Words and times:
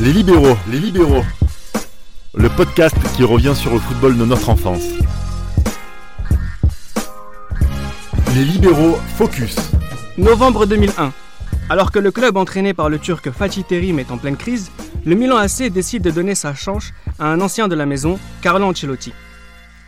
Les 0.00 0.12
libéraux, 0.12 0.56
les 0.70 0.78
libéraux. 0.78 1.24
Le 2.32 2.48
podcast 2.48 2.94
qui 3.16 3.24
revient 3.24 3.54
sur 3.56 3.72
le 3.72 3.80
football 3.80 4.16
de 4.16 4.24
notre 4.24 4.48
enfance. 4.48 4.84
Les 8.36 8.44
libéraux 8.44 8.96
focus. 9.16 9.56
Novembre 10.16 10.66
2001. 10.66 11.12
Alors 11.68 11.90
que 11.90 11.98
le 11.98 12.12
club 12.12 12.36
entraîné 12.36 12.74
par 12.74 12.88
le 12.88 13.00
turc 13.00 13.28
Fatih 13.32 13.64
Terim 13.64 13.98
est 13.98 14.12
en 14.12 14.18
pleine 14.18 14.36
crise, 14.36 14.70
le 15.04 15.16
Milan 15.16 15.36
AC 15.36 15.64
décide 15.64 16.04
de 16.04 16.12
donner 16.12 16.36
sa 16.36 16.54
chance 16.54 16.92
à 17.18 17.26
un 17.26 17.40
ancien 17.40 17.66
de 17.66 17.74
la 17.74 17.84
maison, 17.84 18.20
Carlo 18.40 18.66
Ancelotti. 18.66 19.12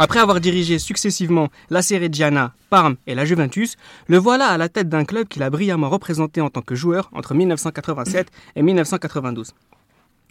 Après 0.01 0.19
avoir 0.19 0.41
dirigé 0.41 0.81
successivement 0.81 1.51
la 1.69 1.81
Reggiana, 1.81 2.53
Parme 2.69 2.97
et 3.07 3.15
la 3.15 3.25
Juventus, 3.25 3.77
le 4.09 4.19
voilà 4.19 4.47
à 4.47 4.59
la 4.59 4.69
tête 4.69 4.89
d'un 4.89 5.05
club 5.05 5.29
qu'il 5.29 5.45
a 5.45 5.51
brillamment 5.51 5.89
représenté 5.89 6.41
en 6.41 6.51
tant 6.51 6.63
que 6.63 6.75
joueur 6.75 7.11
entre 7.13 7.33
1987 7.35 8.27
et 8.57 8.63
1992. 8.63 9.55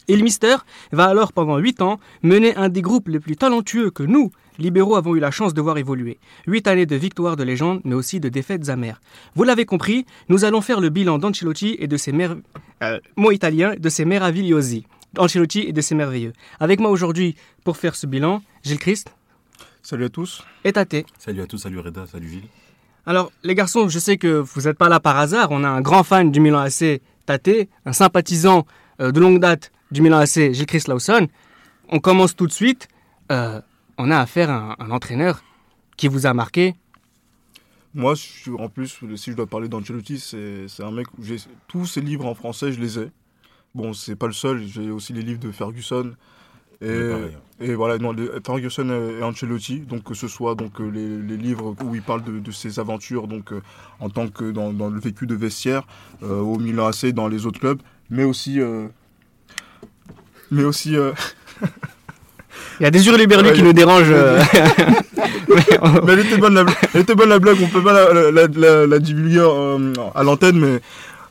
Il 0.10 0.24
Mister 0.24 0.56
va 0.92 1.06
alors 1.06 1.32
pendant 1.34 1.58
8 1.60 1.84
ans 1.84 2.00
mener 2.24 2.56
un 2.56 2.68
des 2.68 2.82
groupes 2.82 3.10
les 3.10 3.20
plus 3.20 3.38
talentueux 3.38 3.92
que 3.92 4.02
nous, 4.02 4.32
libéraux, 4.58 4.96
avons 4.96 5.16
eu 5.16 5.20
la 5.20 5.30
chance 5.30 5.54
de 5.54 5.62
voir 5.62 5.78
évoluer. 5.78 6.18
8 6.48 6.68
années 6.68 6.88
de 6.88 6.96
victoires 6.96 7.36
de 7.36 7.44
légende, 7.44 7.82
mais 7.84 7.94
aussi 7.94 8.20
de 8.20 8.28
défaites 8.28 8.70
amères. 8.70 9.02
Vous 9.36 9.44
l'avez 9.44 9.66
compris, 9.66 10.08
nous 10.28 10.46
allons 10.46 10.62
faire 10.62 10.82
le 10.82 10.90
bilan 10.90 11.20
d'Ancelotti 11.20 11.76
et 11.78 11.86
de 11.88 11.96
ses 11.96 12.12
mer... 12.12 12.36
euh, 12.82 13.00
mots 13.18 13.32
italiens, 13.32 13.76
de 13.78 13.88
ses 13.88 14.04
meravigliosi. 14.04 14.88
Ancelotti 15.16 15.60
et 15.62 15.74
de 15.74 15.82
ses 15.82 15.94
merveilleux. 15.94 16.34
Avec 16.60 16.80
moi 16.80 16.90
aujourd'hui, 16.90 17.36
pour 17.64 17.78
faire 17.78 17.96
ce 17.96 18.08
bilan, 18.08 18.42
Gilles 18.64 18.80
Christ 18.80 19.14
Salut 19.84 20.06
à 20.06 20.10
tous. 20.10 20.44
et 20.64 20.74
Tate. 20.74 21.06
Salut 21.20 21.42
à 21.42 21.46
tous, 21.46 21.60
salut 21.60 21.80
Reda, 21.80 22.08
salut 22.08 22.30
Gilles. 22.30 22.48
Alors, 23.06 23.32
les 23.44 23.54
garçons, 23.54 23.88
je 23.90 24.00
sais 24.00 24.18
que 24.18 24.40
vous 24.40 24.62
n'êtes 24.62 24.78
pas 24.78 24.90
là 24.90 25.00
par 25.00 25.18
hasard. 25.18 25.50
On 25.52 25.64
a 25.64 25.70
un 25.70 25.82
grand 25.82 26.04
fan 26.04 26.32
du 26.32 26.40
Milan 26.40 26.60
AC, 26.60 27.00
Tate, 27.28 27.68
un 27.86 27.94
sympathisant 27.94 28.66
euh, 29.02 29.12
de 29.12 29.20
longue 29.20 29.40
date 29.40 29.72
du 29.92 30.02
Milan 30.02 30.18
AC, 30.20 30.54
Gilles 30.54 30.66
Christ 30.66 30.88
Lawson. 30.88 31.28
On 31.90 32.00
commence 32.00 32.36
tout 32.36 32.48
de 32.48 32.52
suite. 32.52 32.88
Euh, 33.32 33.62
on 33.98 34.12
a 34.12 34.20
affaire 34.20 34.50
à 34.50 34.76
un, 34.80 34.86
un 34.88 34.92
entraîneur 34.92 35.44
qui 35.98 36.08
vous 36.08 36.26
a 36.26 36.34
marqué. 36.34 36.76
Moi, 37.94 38.14
je 38.14 38.22
suis- 38.22 38.52
en 38.52 38.70
plus, 38.70 39.00
si 39.16 39.32
je 39.32 39.36
dois 39.36 39.48
parler 39.48 39.68
d'Ancelotti, 39.68 40.20
c'est 40.20 40.68
c'est 40.68 40.84
un 40.84 40.92
mec 40.92 41.08
où 41.18 41.24
j'ai 41.24 41.38
tous 41.68 41.86
ses 41.88 42.02
livres 42.02 42.26
en 42.28 42.36
français, 42.36 42.72
je 42.72 42.80
les 42.80 43.00
ai. 43.00 43.10
Bon, 43.74 43.94
c'est 43.94 44.16
pas 44.16 44.28
le 44.28 44.34
seul, 44.34 44.64
j'ai 44.66 44.92
aussi 44.92 45.14
les 45.14 45.22
livres 45.24 45.40
de 45.40 45.52
Ferguson. 45.52 46.12
Et, 46.82 46.88
hein. 46.88 47.30
et 47.60 47.74
voilà, 47.76 47.98
non, 47.98 48.14
les- 48.14 48.30
Ferguson 48.46 48.90
et 48.90 49.22
Ancelotti, 49.22 49.82
donc 49.82 50.04
que 50.04 50.14
ce 50.14 50.30
soit 50.30 50.56
donc, 50.56 50.80
euh, 50.80 50.88
les, 50.90 51.18
les 51.18 51.36
livres 51.36 51.76
où 51.84 51.94
il 51.94 52.02
parle 52.02 52.24
de, 52.24 52.40
de 52.40 52.52
ses 52.52 52.80
aventures 52.80 53.28
donc, 53.28 53.52
euh, 53.52 53.62
en 54.00 54.10
tant 54.10 54.30
que 54.30 54.50
dans, 54.52 54.72
dans 54.72 54.90
le 54.90 55.00
vécu 55.00 55.28
de 55.28 55.36
vestiaire, 55.36 55.86
euh, 56.24 56.40
au 56.40 56.58
Milan 56.58 56.88
AC, 56.88 57.08
dans 57.12 57.28
les 57.28 57.46
autres 57.46 57.60
clubs, 57.60 57.82
mais 58.10 58.24
aussi. 58.24 58.62
euh, 58.62 58.88
mais 60.52 60.64
aussi. 60.64 60.96
euh, 60.96 61.12
Il 62.80 62.84
y 62.84 62.86
a 62.86 62.92
des 62.92 63.06
hurluberlus 63.08 63.50
Ouais, 63.50 63.54
qui 63.56 63.62
a- 63.62 63.64
nous 63.64 63.74
dérangent. 63.74 64.08
euh. 64.12 64.42
Mais 65.50 65.64
on- 65.82 66.06
Mais 66.06 66.14
elle 66.14 66.20
était 66.20 66.38
bonne 66.38 66.54
la, 66.54 66.64
blague- 66.64 66.78
elle 66.94 67.02
était 67.02 67.16
bonne 67.16 67.30
la 67.30 67.40
blague, 67.40 67.58
on 67.62 67.68
peut 67.68 67.82
pas 67.84 67.94
la, 68.14 68.32
la, 68.32 68.48
la- 68.48 68.86
la 68.88 69.00
divulguer 69.00 69.40
euh, 69.40 69.94
à 70.16 70.24
l'antenne, 70.24 70.60
mais 70.60 70.80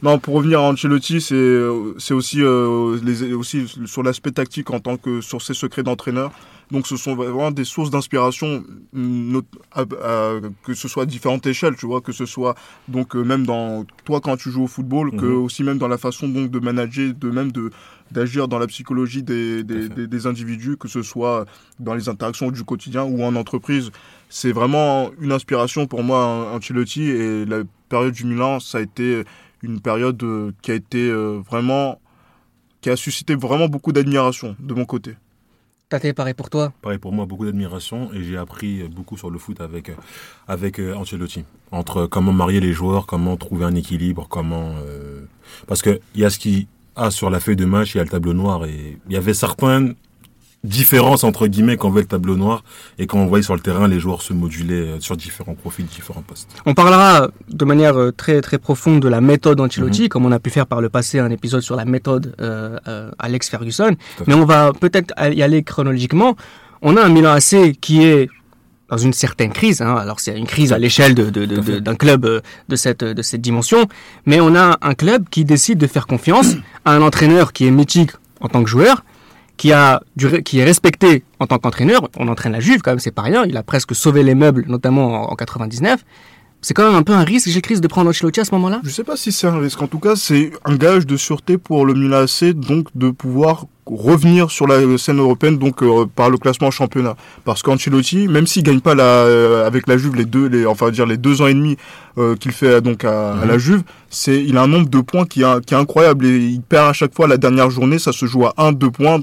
non, 0.02 0.18
pour 0.18 0.34
revenir 0.34 0.58
à 0.60 0.62
Ancelotti, 0.64 1.20
c'est 1.20 1.60
c'est 1.98 2.14
aussi, 2.14 2.42
euh, 2.42 2.98
les, 3.02 3.32
aussi 3.32 3.66
sur 3.86 4.02
l'aspect 4.02 4.32
tactique 4.32 4.70
en 4.70 4.80
tant 4.80 4.96
que 4.96 5.20
sur 5.20 5.40
ses 5.40 5.54
secrets 5.54 5.82
d'entraîneur. 5.84 6.30
Donc 6.70 6.86
ce 6.86 6.96
sont 6.98 7.14
vraiment 7.16 7.50
des 7.50 7.64
sources 7.64 7.90
d'inspiration, 7.90 8.62
que 8.92 10.74
ce 10.74 10.88
soit 10.88 11.04
à 11.04 11.06
différentes 11.06 11.46
échelles, 11.46 11.76
tu 11.76 11.86
vois, 11.86 12.00
que 12.00 12.12
ce 12.12 12.26
soit 12.26 12.54
donc 12.88 13.14
même 13.14 13.46
dans 13.46 13.84
toi 14.04 14.20
quand 14.20 14.36
tu 14.36 14.50
joues 14.50 14.64
au 14.64 14.68
football, 14.68 15.12
que 15.16 15.24
Mhm. 15.24 15.42
aussi 15.44 15.62
même 15.64 15.78
dans 15.78 15.88
la 15.88 15.98
façon 15.98 16.28
donc 16.28 16.50
de 16.50 16.58
manager, 16.58 17.12
de 17.14 17.30
même 17.30 17.52
de 17.52 17.70
d'agir 18.10 18.48
dans 18.48 18.58
la 18.58 18.66
psychologie 18.66 19.22
des, 19.22 19.62
des, 19.64 19.82
fait. 19.82 19.88
des- 19.94 20.06
des 20.06 20.26
individus, 20.26 20.76
que 20.76 20.88
ce 20.88 21.02
soit 21.02 21.44
dans 21.80 21.94
les 21.94 22.08
interactions 22.08 22.50
du 22.50 22.64
quotidien 22.64 23.04
ou 23.04 23.22
en 23.22 23.34
entreprise. 23.36 23.90
C'est 24.28 24.52
vraiment 24.52 25.10
une 25.20 25.32
inspiration 25.32 25.86
pour 25.86 26.02
moi, 26.02 26.50
Ancelotti, 26.54 27.02
et 27.02 27.44
la 27.44 27.62
période 27.88 28.12
du 28.14 28.24
Milan, 28.24 28.60
ça 28.60 28.78
a 28.78 28.80
été 28.82 29.24
une 29.62 29.80
période 29.80 30.22
euh, 30.22 30.52
qui 30.62 30.70
a 30.70 30.74
été 30.74 31.08
euh, 31.10 31.40
vraiment, 31.48 32.00
qui 32.80 32.90
a 32.90 32.96
suscité 32.96 33.34
vraiment 33.34 33.68
beaucoup 33.68 33.92
d'admiration 33.92 34.54
de 34.60 34.74
mon 34.74 34.84
côté. 34.84 35.16
Tate, 35.88 36.12
pareil 36.12 36.34
pour 36.34 36.50
toi? 36.50 36.70
Pareil 36.82 36.98
pour 36.98 37.12
moi, 37.12 37.24
beaucoup 37.24 37.46
d'admiration 37.46 38.12
et 38.12 38.22
j'ai 38.22 38.36
appris 38.36 38.86
beaucoup 38.88 39.16
sur 39.16 39.30
le 39.30 39.38
foot 39.38 39.60
avec, 39.62 39.88
euh, 39.88 39.94
avec 40.46 40.78
euh, 40.78 40.94
Ancelotti. 40.94 41.44
Entre 41.72 42.04
comment 42.06 42.32
marier 42.34 42.60
les 42.60 42.74
joueurs, 42.74 43.06
comment 43.06 43.36
trouver 43.38 43.64
un 43.64 43.74
équilibre, 43.74 44.26
comment... 44.28 44.74
euh, 44.86 45.22
Parce 45.66 45.80
qu'il 45.80 45.98
y 46.14 46.24
a 46.26 46.30
ce 46.30 46.38
qui 46.38 46.68
a 46.98 47.10
sur 47.10 47.30
la 47.30 47.40
feuille 47.40 47.56
de 47.56 47.64
match, 47.64 47.94
il 47.94 47.98
y 47.98 48.00
a 48.00 48.04
le 48.04 48.10
tableau 48.10 48.34
noir 48.34 48.64
et 48.66 48.98
il 49.08 49.12
y 49.12 49.16
avait 49.16 49.34
certaines 49.34 49.94
différences 50.64 51.22
entre 51.22 51.46
guillemets 51.46 51.76
quand 51.76 51.88
on 51.88 51.92
voit 51.92 52.00
le 52.00 52.08
tableau 52.08 52.36
noir 52.36 52.64
et 52.98 53.06
quand 53.06 53.18
on 53.18 53.26
voyait 53.26 53.44
sur 53.44 53.54
le 53.54 53.60
terrain 53.60 53.86
les 53.86 54.00
joueurs 54.00 54.22
se 54.22 54.32
moduler 54.32 54.80
euh, 54.80 55.00
sur 55.00 55.16
différents 55.16 55.54
profils, 55.54 55.86
différents 55.86 56.22
postes. 56.22 56.50
On 56.66 56.74
parlera 56.74 57.28
de 57.48 57.64
manière 57.64 57.96
euh, 57.96 58.10
très 58.10 58.40
très 58.40 58.58
profonde 58.58 59.00
de 59.00 59.08
la 59.08 59.20
méthode 59.20 59.60
Ancelotti, 59.60 60.08
comme 60.08 60.26
on 60.26 60.32
a 60.32 60.40
pu 60.40 60.50
faire 60.50 60.66
par 60.66 60.80
le 60.80 60.88
passé 60.88 61.20
un 61.20 61.30
épisode 61.30 61.60
sur 61.60 61.76
la 61.76 61.84
méthode 61.84 62.34
euh, 62.40 62.76
euh, 62.88 63.10
Alex 63.20 63.48
Ferguson. 63.48 63.94
Mais 64.26 64.34
on 64.34 64.44
va 64.44 64.72
peut-être 64.72 65.14
y 65.32 65.42
aller 65.42 65.62
chronologiquement. 65.62 66.34
On 66.82 66.96
a 66.96 67.02
un 67.04 67.08
Milan 67.08 67.32
AC 67.32 67.78
qui 67.80 68.04
est 68.04 68.28
dans 68.88 68.96
une 68.98 69.12
certaine 69.12 69.52
crise. 69.52 69.80
hein. 69.82 69.94
Alors 69.96 70.20
c'est 70.20 70.36
une 70.36 70.46
crise 70.46 70.72
à 70.72 70.78
l'échelle 70.78 71.14
de- 71.14 71.30
de- 71.30 71.44
de- 71.46 71.60
de- 71.60 71.78
d'un 71.78 71.94
club 71.94 72.24
euh, 72.24 72.40
de 72.68 72.76
cette, 72.76 73.04
de 73.04 73.22
cette 73.22 73.40
dimension. 73.40 73.86
Mais 74.26 74.40
on 74.40 74.54
a 74.54 74.78
un 74.82 74.94
club 74.94 75.28
qui 75.30 75.44
décide 75.44 75.78
de 75.78 75.86
faire 75.86 76.06
confiance 76.06 76.54
à 76.84 76.92
un 76.92 77.02
entraîneur 77.02 77.52
qui 77.52 77.66
est 77.66 77.70
mythique 77.70 78.12
en 78.40 78.48
tant 78.48 78.62
que 78.62 78.70
joueur, 78.70 79.04
qui, 79.56 79.72
a 79.72 80.00
du 80.16 80.42
qui 80.42 80.60
est 80.60 80.64
respecté 80.64 81.24
en 81.40 81.46
tant 81.46 81.58
qu'entraîneur. 81.58 82.08
On 82.16 82.28
entraîne 82.28 82.52
la 82.52 82.60
Juve 82.60 82.80
quand 82.82 82.92
même, 82.92 82.98
c'est 83.00 83.10
pas 83.10 83.22
rien. 83.22 83.44
Il 83.44 83.56
a 83.56 83.62
presque 83.62 83.94
sauvé 83.94 84.22
les 84.22 84.34
meubles, 84.34 84.64
notamment 84.68 85.28
en, 85.28 85.32
en 85.32 85.36
99. 85.36 86.00
C'est 86.60 86.74
quand 86.74 86.86
même 86.86 86.96
un 86.96 87.02
peu 87.04 87.12
un 87.12 87.22
risque, 87.22 87.48
j'ai 87.48 87.60
crise 87.60 87.80
de 87.80 87.86
prendre 87.86 88.10
Ancelotti 88.10 88.40
à 88.40 88.44
ce 88.44 88.52
moment-là? 88.54 88.80
Je 88.82 88.90
sais 88.90 89.04
pas 89.04 89.16
si 89.16 89.30
c'est 89.30 89.46
un 89.46 89.58
risque. 89.60 89.80
En 89.80 89.86
tout 89.86 90.00
cas, 90.00 90.16
c'est 90.16 90.50
un 90.64 90.74
gage 90.76 91.06
de 91.06 91.16
sûreté 91.16 91.56
pour 91.56 91.86
le 91.86 91.94
Milan 91.94 92.22
AC, 92.24 92.52
donc 92.52 92.88
de 92.96 93.10
pouvoir 93.10 93.66
revenir 93.90 94.50
sur 94.50 94.66
la 94.66 94.98
scène 94.98 95.18
européenne 95.18 95.58
donc 95.58 95.82
euh, 95.82 96.06
par 96.14 96.30
le 96.30 96.38
classement 96.38 96.70
championnat. 96.70 97.16
Parce 97.44 97.62
qu'Ancelotti 97.62 98.28
même 98.28 98.46
s'il 98.46 98.62
gagne 98.62 98.80
pas 98.80 98.94
la, 98.94 99.04
euh, 99.04 99.66
avec 99.66 99.86
la 99.88 99.96
Juve 99.98 100.14
les 100.16 100.24
deux 100.24 100.46
les 100.48 100.66
enfin 100.66 100.90
dire 100.90 101.06
les 101.06 101.16
deux 101.16 101.42
ans 101.42 101.46
et 101.46 101.54
demi 101.54 101.76
euh, 102.18 102.34
qu'il 102.36 102.52
fait 102.52 102.80
donc 102.80 103.04
à, 103.04 103.34
à 103.34 103.46
la 103.46 103.58
Juve 103.58 103.82
c'est 104.10 104.42
il 104.42 104.56
a 104.56 104.62
un 104.62 104.66
nombre 104.66 104.88
de 104.88 105.00
points 105.00 105.26
qui 105.26 105.42
est, 105.42 105.64
qui 105.66 105.74
est 105.74 105.76
incroyable. 105.76 106.24
Et 106.26 106.38
il 106.38 106.60
perd 106.62 106.88
à 106.88 106.92
chaque 106.92 107.14
fois 107.14 107.28
la 107.28 107.36
dernière 107.36 107.70
journée 107.70 107.98
ça 107.98 108.12
se 108.12 108.26
joue 108.26 108.46
à 108.46 108.54
1 108.56 108.72
2 108.72 108.90
points 108.90 109.20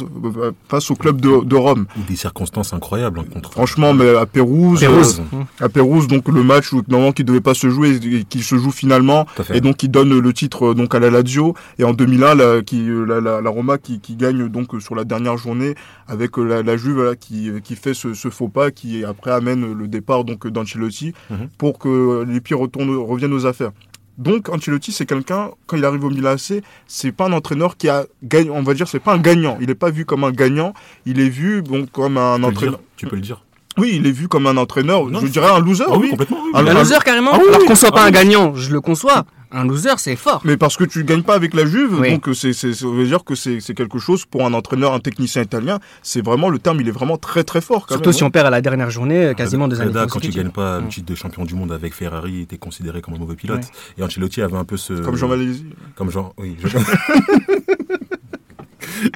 face 0.69 0.91
au 0.91 0.95
club 0.95 1.19
de, 1.21 1.43
de 1.43 1.55
Rome. 1.55 1.85
Des 2.07 2.15
circonstances 2.15 2.73
incroyables 2.73 3.19
hein, 3.19 3.25
contre... 3.31 3.51
franchement 3.51 3.93
mais 3.93 4.15
à 4.15 4.25
Pérouse, 4.25 4.79
Pérouse. 4.79 5.21
à 5.59 5.69
Pérouse 5.69 6.07
donc 6.07 6.27
le 6.27 6.43
match 6.43 6.71
où 6.73 6.81
normalement 6.87 7.11
qui 7.13 7.23
devait 7.23 7.41
pas 7.41 7.53
se 7.53 7.69
jouer 7.69 7.99
et 8.03 8.23
qui 8.23 8.41
se 8.43 8.55
joue 8.57 8.71
finalement 8.71 9.25
et 9.53 9.61
donc 9.61 9.81
il 9.83 9.89
donne 9.89 10.17
le 10.17 10.33
titre 10.33 10.73
donc 10.73 10.93
à 10.95 10.99
la 10.99 11.09
Lazio. 11.09 11.55
Et 11.79 11.83
en 11.83 11.93
2001 11.93 12.35
la, 12.35 12.61
qui, 12.61 12.85
la, 13.07 13.19
la, 13.21 13.41
la 13.41 13.49
Roma 13.49 13.77
qui, 13.77 13.99
qui 13.99 14.15
gagne 14.15 14.47
donc 14.55 14.73
euh, 14.73 14.79
sur 14.79 14.95
la 14.95 15.03
dernière 15.03 15.37
journée 15.37 15.75
avec 16.07 16.37
euh, 16.39 16.43
la, 16.43 16.63
la 16.63 16.77
Juve 16.77 16.95
voilà, 16.95 17.15
qui, 17.15 17.49
euh, 17.49 17.59
qui 17.59 17.75
fait 17.75 17.93
ce, 17.93 18.13
ce 18.13 18.29
faux 18.29 18.47
pas 18.47 18.71
qui 18.71 19.03
après 19.03 19.31
amène 19.31 19.73
le 19.73 19.87
départ 19.87 20.23
donc 20.23 20.47
d'Ancelotti 20.47 21.13
Mhm. 21.29 21.49
pour 21.57 21.77
que 21.77 22.23
les 22.27 22.39
pieds 22.41 22.55
retournent 22.55 22.95
reviennent 22.95 23.33
aux 23.33 23.45
affaires. 23.45 23.71
Donc 24.17 24.47
Ancelotti 24.47 24.91
c'est 24.93 25.05
quelqu'un 25.05 25.51
quand 25.67 25.75
il 25.75 25.83
arrive 25.83 26.05
au 26.05 26.09
Milan 26.09 26.31
AC 26.37 26.63
c'est 26.87 27.11
pas 27.11 27.25
un 27.25 27.33
entraîneur 27.33 27.75
qui 27.75 27.89
a 27.89 28.05
gagné 28.23 28.49
on 28.49 28.63
va 28.63 28.73
dire 28.73 28.87
c'est 28.87 29.01
pas 29.07 29.13
un 29.13 29.17
gagnant 29.17 29.57
il 29.59 29.69
est 29.69 29.75
pas 29.85 29.89
vu 29.91 30.05
comme 30.05 30.23
un 30.23 30.31
gagnant 30.31 30.73
il 31.05 31.19
est 31.19 31.27
vu 31.29 31.61
bon 31.61 31.85
comme 31.91 32.17
un 32.17 32.37
Tu 32.39 32.45
entraîneur 32.45 32.79
tu 32.95 33.07
peux 33.07 33.17
le 33.17 33.21
dire. 33.21 33.43
oui 33.77 33.91
il 33.99 34.07
est 34.07 34.11
vu 34.11 34.29
comme 34.29 34.47
un 34.47 34.55
entraîneur 34.55 35.05
Non, 35.07 35.19
je 35.19 35.27
dirais 35.27 35.49
un 35.51 35.59
loser 35.59 35.83
Ah 35.89 35.97
oui, 35.97 36.03
oui 36.03 36.09
complètement. 36.11 36.37
oui. 36.45 36.51
Un 36.53 36.73
loser 36.73 36.99
carrément 37.03 37.31
ah 37.33 37.39
oui, 37.41 37.49
Alors 37.53 37.65
qu'on 37.65 37.75
soit 37.75 37.91
pas 37.91 38.03
Ah 38.03 38.05
un 38.05 38.07
oui. 38.07 38.13
gagnant, 38.19 38.55
je 38.55 38.71
le 38.71 38.79
conçois. 38.79 39.25
Un 39.57 39.63
loser, 39.65 39.93
c'est 39.97 40.17
fort. 40.17 40.41
Mais 40.43 40.57
parce 40.57 40.75
que 40.75 40.83
tu 40.83 41.05
gagnes 41.05 41.23
pas 41.23 41.33
avec 41.33 41.53
la 41.53 41.65
Juve, 41.65 41.97
Oui. 42.01 42.11
donc 42.11 42.27
euh, 42.27 42.33
c'est, 42.33 42.51
c'est, 42.51 42.73
ça 42.73 42.87
veut 42.87 43.05
dire 43.05 43.23
que 43.23 43.35
c'est, 43.35 43.61
c'est 43.61 43.73
quelque 43.73 43.99
chose 43.99 44.25
pour 44.25 44.45
un 44.45 44.53
entraîneur, 44.53 44.93
un 44.93 44.99
technicien 44.99 45.43
italien. 45.43 45.79
C'est 46.03 46.21
vraiment 46.23 46.49
le 46.49 46.59
terme, 46.59 46.81
il 46.81 46.87
est 46.89 46.91
vraiment 46.91 47.17
très 47.17 47.45
très 47.45 47.61
fort. 47.61 47.85
Quand 47.87 47.95
Surtout 47.95 48.09
même, 48.09 48.17
si 48.17 48.23
on 48.23 48.31
perd 48.31 48.47
à 48.47 48.49
la 48.49 48.59
dernière 48.61 48.89
journée, 48.89 49.27
euh, 49.27 49.33
quasiment 49.33 49.69
deux 49.69 49.79
années 49.79 49.93
quand 50.09 50.19
tu 50.19 50.29
gagnes 50.31 50.49
pas 50.49 50.81
le 50.81 50.87
titre 50.89 51.05
de 51.09 51.15
champion 51.15 51.45
du 51.45 51.55
monde 51.55 51.71
avec 51.71 51.93
Ferrari, 51.93 52.33
il 52.33 52.41
était 52.41 52.57
considéré 52.57 52.99
comme 53.01 53.13
un 53.13 53.17
mauvais 53.17 53.35
pilote. 53.35 53.61
Ouais. 53.61 53.65
Et 53.97 54.03
Ancelotti 54.03 54.41
avait 54.41 54.57
un 54.57 54.65
peu 54.65 54.75
ce... 54.75 54.91
Comme 54.93 55.15
Jean 55.15 55.29
Malaisie. 55.29 55.65
Comme 55.95 56.11
Jean, 56.11 56.33
oui. 56.37 56.57
je- 56.61 56.77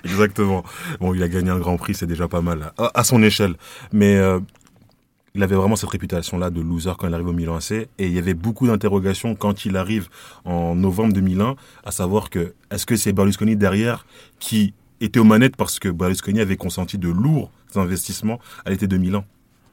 Exactement. 0.03 0.63
Bon, 0.99 1.13
il 1.13 1.23
a 1.23 1.27
gagné 1.27 1.49
un 1.49 1.59
grand 1.59 1.77
prix, 1.77 1.93
c'est 1.95 2.05
déjà 2.07 2.27
pas 2.27 2.41
mal, 2.41 2.71
à, 2.77 2.91
à 2.99 3.03
son 3.03 3.21
échelle. 3.23 3.55
Mais 3.93 4.17
euh, 4.17 4.39
il 5.35 5.43
avait 5.43 5.55
vraiment 5.55 5.75
cette 5.75 5.89
réputation-là 5.89 6.49
de 6.49 6.61
loser 6.61 6.91
quand 6.97 7.07
il 7.07 7.13
arrive 7.13 7.27
au 7.27 7.33
Milan 7.33 7.55
AC. 7.55 7.71
Et 7.71 7.87
il 7.99 8.11
y 8.13 8.17
avait 8.17 8.33
beaucoup 8.33 8.67
d'interrogations 8.67 9.35
quand 9.35 9.65
il 9.65 9.77
arrive 9.77 10.09
en 10.45 10.75
novembre 10.75 11.13
2001, 11.13 11.55
à 11.83 11.91
savoir 11.91 12.29
que 12.29 12.53
est-ce 12.71 12.85
que 12.85 12.95
c'est 12.95 13.13
Berlusconi 13.13 13.55
derrière 13.55 14.05
qui 14.39 14.73
était 15.01 15.19
aux 15.19 15.23
manettes 15.23 15.55
parce 15.55 15.79
que 15.79 15.89
Berlusconi 15.89 16.39
avait 16.41 16.57
consenti 16.57 16.97
de 16.97 17.09
lourds 17.09 17.51
investissements 17.75 18.39
à 18.65 18.69
l'été 18.71 18.87
2001 18.87 19.23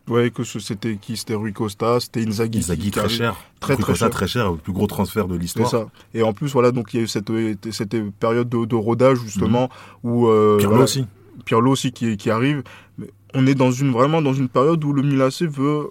Ouais, 0.08 0.30
que 0.30 0.44
c'était 0.44 0.96
qui? 0.96 1.16
C'était 1.16 1.34
Rui 1.34 1.52
Costa, 1.52 1.98
c'était 1.98 2.24
Inzaghi. 2.24 2.58
Inzaghi 2.58 2.92
très 2.92 3.08
cher. 3.08 3.34
Très, 3.58 3.74
Rui 3.74 3.82
très 3.82 3.92
Costa, 3.92 4.06
cher. 4.06 4.10
très 4.14 4.28
cher, 4.28 4.52
le 4.52 4.56
plus 4.58 4.72
gros 4.72 4.86
transfert 4.86 5.26
de 5.26 5.34
C'est 5.34 5.40
l'histoire. 5.40 5.68
ça. 5.68 5.86
Et 6.14 6.22
en 6.22 6.32
plus, 6.32 6.52
voilà, 6.52 6.70
donc 6.70 6.94
il 6.94 6.98
y 6.98 7.00
a 7.00 7.02
eu 7.02 7.08
cette, 7.08 7.28
cette 7.72 7.96
période 8.20 8.48
de, 8.48 8.64
de 8.66 8.74
rodage 8.76 9.18
justement 9.18 9.68
où 10.04 10.28
euh, 10.28 10.58
Pirlo 10.58 10.70
voilà, 10.70 10.84
aussi. 10.84 11.06
Pirlo 11.44 11.72
aussi 11.72 11.90
qui, 11.90 12.16
qui 12.16 12.30
arrive. 12.30 12.62
Mais 12.98 13.08
on 13.36 13.46
est 13.46 13.54
dans 13.54 13.70
une 13.70 13.92
vraiment 13.92 14.20
dans 14.22 14.34
une 14.34 14.48
période 14.48 14.82
où 14.84 14.92
le 14.92 15.02
Milan 15.02 15.26
AC 15.26 15.42
veut 15.42 15.90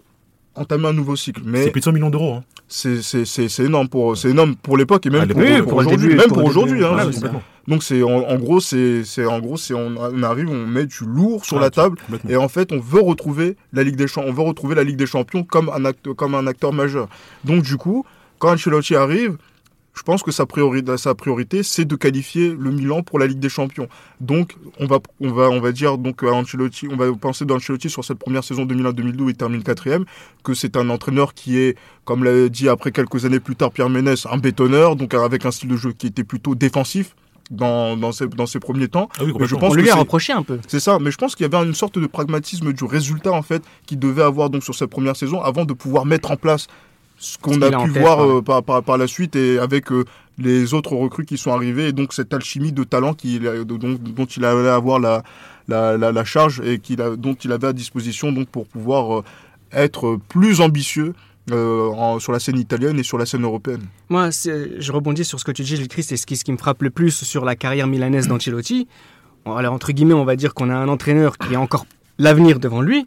entamer 0.55 0.87
un 0.87 0.93
nouveau 0.93 1.15
cycle. 1.15 1.41
C'est 1.43 1.49
Mais 1.49 1.69
plus 1.69 1.79
de 1.81 1.85
100 1.85 1.91
millions 1.93 2.09
d'euros. 2.09 2.33
Hein. 2.35 2.43
c'est 2.67 3.01
c'est- 3.01 3.25
c'est- 3.25 3.49
c'est 3.49 3.63
énorme 3.65 3.87
pour 3.89 4.17
c'est 4.17 4.29
énorme 4.29 4.55
pour 4.55 4.77
l'époque 4.77 5.05
et 5.05 5.09
même 5.09 5.21
À 5.21 5.27
pour, 5.63 5.75
aujourd'hui, 5.77 6.07
début, 6.07 6.15
même 6.15 6.27
pour 6.27 6.37
pour 6.39 6.49
le 6.49 6.53
début. 6.55 6.83
aujourd'hui. 6.83 6.85
hein. 6.85 6.95
Ouais, 7.07 7.13
c'est. 7.13 7.31
Donc 7.67 7.81
c'est 7.83 8.03
en, 8.03 8.09
en 8.33 8.35
gros 8.37 8.59
c'est 8.59 9.03
c'est 9.03 9.25
en 9.25 9.39
gros 9.39 9.57
c'est 9.57 9.73
on, 9.73 9.95
on 9.97 10.23
arrive 10.23 10.49
on 10.49 10.65
met 10.67 10.85
du 10.85 11.03
lourd 11.05 11.43
sur 11.45 11.57
Ah, 11.57 11.61
la 11.61 11.69
table 11.71 11.97
complètement. 11.97 12.29
et 12.29 12.35
en 12.37 12.47
fait 12.47 12.71
on 12.71 12.79
veut 12.79 13.01
retrouver 13.01 13.57
la 13.73 13.83
Ligue 13.83 13.95
des 13.95 14.07
Champions 14.07 14.29
on 14.29 14.33
veut 14.33 14.43
retrouver 14.43 14.75
la 14.75 14.83
Ligue 14.83 14.97
des 14.97 15.07
Champions 15.07 15.43
comme 15.43 15.69
un 15.69 15.83
acte, 15.85 16.13
comme 16.13 16.35
un 16.35 16.45
acteur 16.47 16.73
majeur. 16.73 17.07
Donc 17.43 17.63
du 17.63 17.77
coup 17.77 18.05
quand 18.39 18.53
Ancelotti 18.53 18.95
arrive 18.95 19.37
je 19.95 20.03
pense 20.03 20.21
que 20.23 20.31
sa 20.31 20.45
priorité, 20.45 20.97
sa 20.97 21.15
priorité, 21.15 21.63
c'est 21.63 21.85
de 21.85 21.95
qualifier 21.95 22.49
le 22.49 22.69
Milan 22.71 23.01
pour 23.01 23.17
la 23.17 23.27
Ligue 23.27 23.39
des 23.39 23.49
Champions. 23.49 23.87
Donc, 24.19 24.55
on 24.79 24.87
va, 24.87 24.99
on 25.21 25.31
va, 25.31 25.49
on 25.49 25.61
va 25.61 25.71
dire 25.71 25.97
donc 25.97 26.21
à 26.23 26.31
Ancelotti, 26.33 26.87
on 26.91 26.97
va 26.97 27.11
penser 27.13 27.45
d'Ancelotti 27.45 27.89
sur 27.89 28.03
cette 28.03 28.19
première 28.19 28.43
saison 28.43 28.65
2001-2002 28.65 29.19
où 29.21 29.29
il 29.29 29.35
termine 29.35 29.63
quatrième, 29.63 30.03
que 30.43 30.53
c'est 30.53 30.75
un 30.75 30.89
entraîneur 30.89 31.33
qui 31.33 31.57
est, 31.57 31.77
comme 32.03 32.23
l'a 32.23 32.49
dit 32.49 32.67
après 32.67 32.91
quelques 32.91 33.23
années 33.25 33.39
plus 33.39 33.55
tard 33.55 33.71
Pierre 33.71 33.89
Ménès, 33.89 34.25
un 34.29 34.37
bétonneur, 34.37 34.95
donc 34.97 35.13
avec 35.13 35.45
un 35.45 35.51
style 35.51 35.69
de 35.69 35.77
jeu 35.77 35.93
qui 35.93 36.07
était 36.07 36.23
plutôt 36.25 36.55
défensif 36.55 37.15
dans, 37.51 37.95
dans, 37.95 38.11
ses, 38.11 38.27
dans 38.27 38.47
ses 38.47 38.59
premiers 38.59 38.87
temps. 38.87 39.07
Ah 39.17 39.23
oui, 39.23 39.27
Mais 39.39 39.45
je 39.47 39.55
complètement. 39.55 39.59
pense 39.59 39.71
On 39.71 39.75
que 39.75 39.81
lui 39.81 39.89
a 39.89 39.93
c'est- 39.93 39.99
reproché 39.99 40.33
un 40.33 40.43
peu. 40.43 40.59
c'est 40.67 40.79
ça, 40.79 40.97
mais 40.99 41.11
je 41.11 41.17
pense 41.17 41.35
qu'il 41.35 41.45
y 41.49 41.55
avait 41.55 41.65
une 41.65 41.73
sorte 41.75 41.97
de 41.99 42.07
pragmatisme 42.07 42.73
du 42.73 42.83
résultat 42.83 43.31
en 43.31 43.43
fait 43.43 43.61
qu'il 43.85 43.99
devait 43.99 44.23
avoir 44.23 44.49
donc 44.49 44.63
sur 44.63 44.73
cette 44.75 44.89
première 44.89 45.15
saison 45.15 45.41
avant 45.41 45.63
de 45.63 45.73
pouvoir 45.73 46.05
mettre 46.05 46.31
en 46.31 46.37
place 46.37 46.67
ce 47.25 47.37
qu'on 47.37 47.61
a 47.61 47.71
pu 47.85 47.91
tête, 47.93 48.01
voir 48.01 48.19
ouais. 48.27 48.35
euh, 48.37 48.41
par, 48.41 48.63
par, 48.63 48.83
par 48.83 48.97
la 48.97 49.07
suite 49.07 49.35
et 49.35 49.57
avec 49.59 49.91
euh, 49.91 50.03
les 50.37 50.73
autres 50.73 50.95
recrues 50.95 51.25
qui 51.25 51.37
sont 51.37 51.51
arrivés 51.51 51.87
et 51.87 51.91
donc 51.91 52.13
cette 52.13 52.33
alchimie 52.33 52.71
de 52.71 52.83
talent 52.83 53.13
qu'il 53.13 53.47
a- 53.47 53.63
dont, 53.63 53.77
dont 53.77 54.25
il 54.25 54.45
allait 54.45 54.69
avoir 54.69 54.99
la, 54.99 55.23
la, 55.67 55.97
la, 55.97 56.11
la 56.11 56.23
charge 56.23 56.61
et 56.63 56.79
qu'il 56.79 57.01
a, 57.01 57.15
dont 57.15 57.33
il 57.33 57.51
avait 57.51 57.67
à 57.67 57.73
disposition 57.73 58.31
donc 58.31 58.47
pour 58.49 58.67
pouvoir 58.67 59.19
euh, 59.19 59.23
être 59.73 60.19
plus 60.29 60.61
ambitieux 60.61 61.13
euh, 61.51 61.89
en- 61.89 62.19
sur 62.19 62.31
la 62.31 62.39
scène 62.39 62.59
italienne 62.59 62.99
et 62.99 63.03
sur 63.03 63.17
la 63.17 63.25
scène 63.25 63.43
européenne. 63.43 63.83
Moi, 64.09 64.29
je 64.31 64.91
rebondis 64.91 65.25
sur 65.25 65.39
ce 65.39 65.45
que 65.45 65.51
tu 65.51 65.63
dis, 65.63 65.75
Gilles 65.77 65.87
Christ, 65.87 66.11
et 66.11 66.17
ce 66.17 66.25
qui, 66.25 66.35
ce 66.37 66.43
qui 66.43 66.51
me 66.51 66.57
frappe 66.57 66.81
le 66.83 66.89
plus 66.89 67.11
sur 67.23 67.45
la 67.45 67.55
carrière 67.55 67.87
milanaise 67.87 68.27
d'Ancelotti. 68.27 68.87
Alors, 69.45 69.73
entre 69.73 69.91
guillemets, 69.91 70.15
on 70.15 70.25
va 70.25 70.35
dire 70.35 70.53
qu'on 70.55 70.69
a 70.71 70.75
un 70.75 70.87
entraîneur 70.87 71.37
qui 71.37 71.53
a 71.55 71.59
encore 71.61 71.85
l'avenir 72.17 72.59
devant 72.59 72.81
lui, 72.81 73.05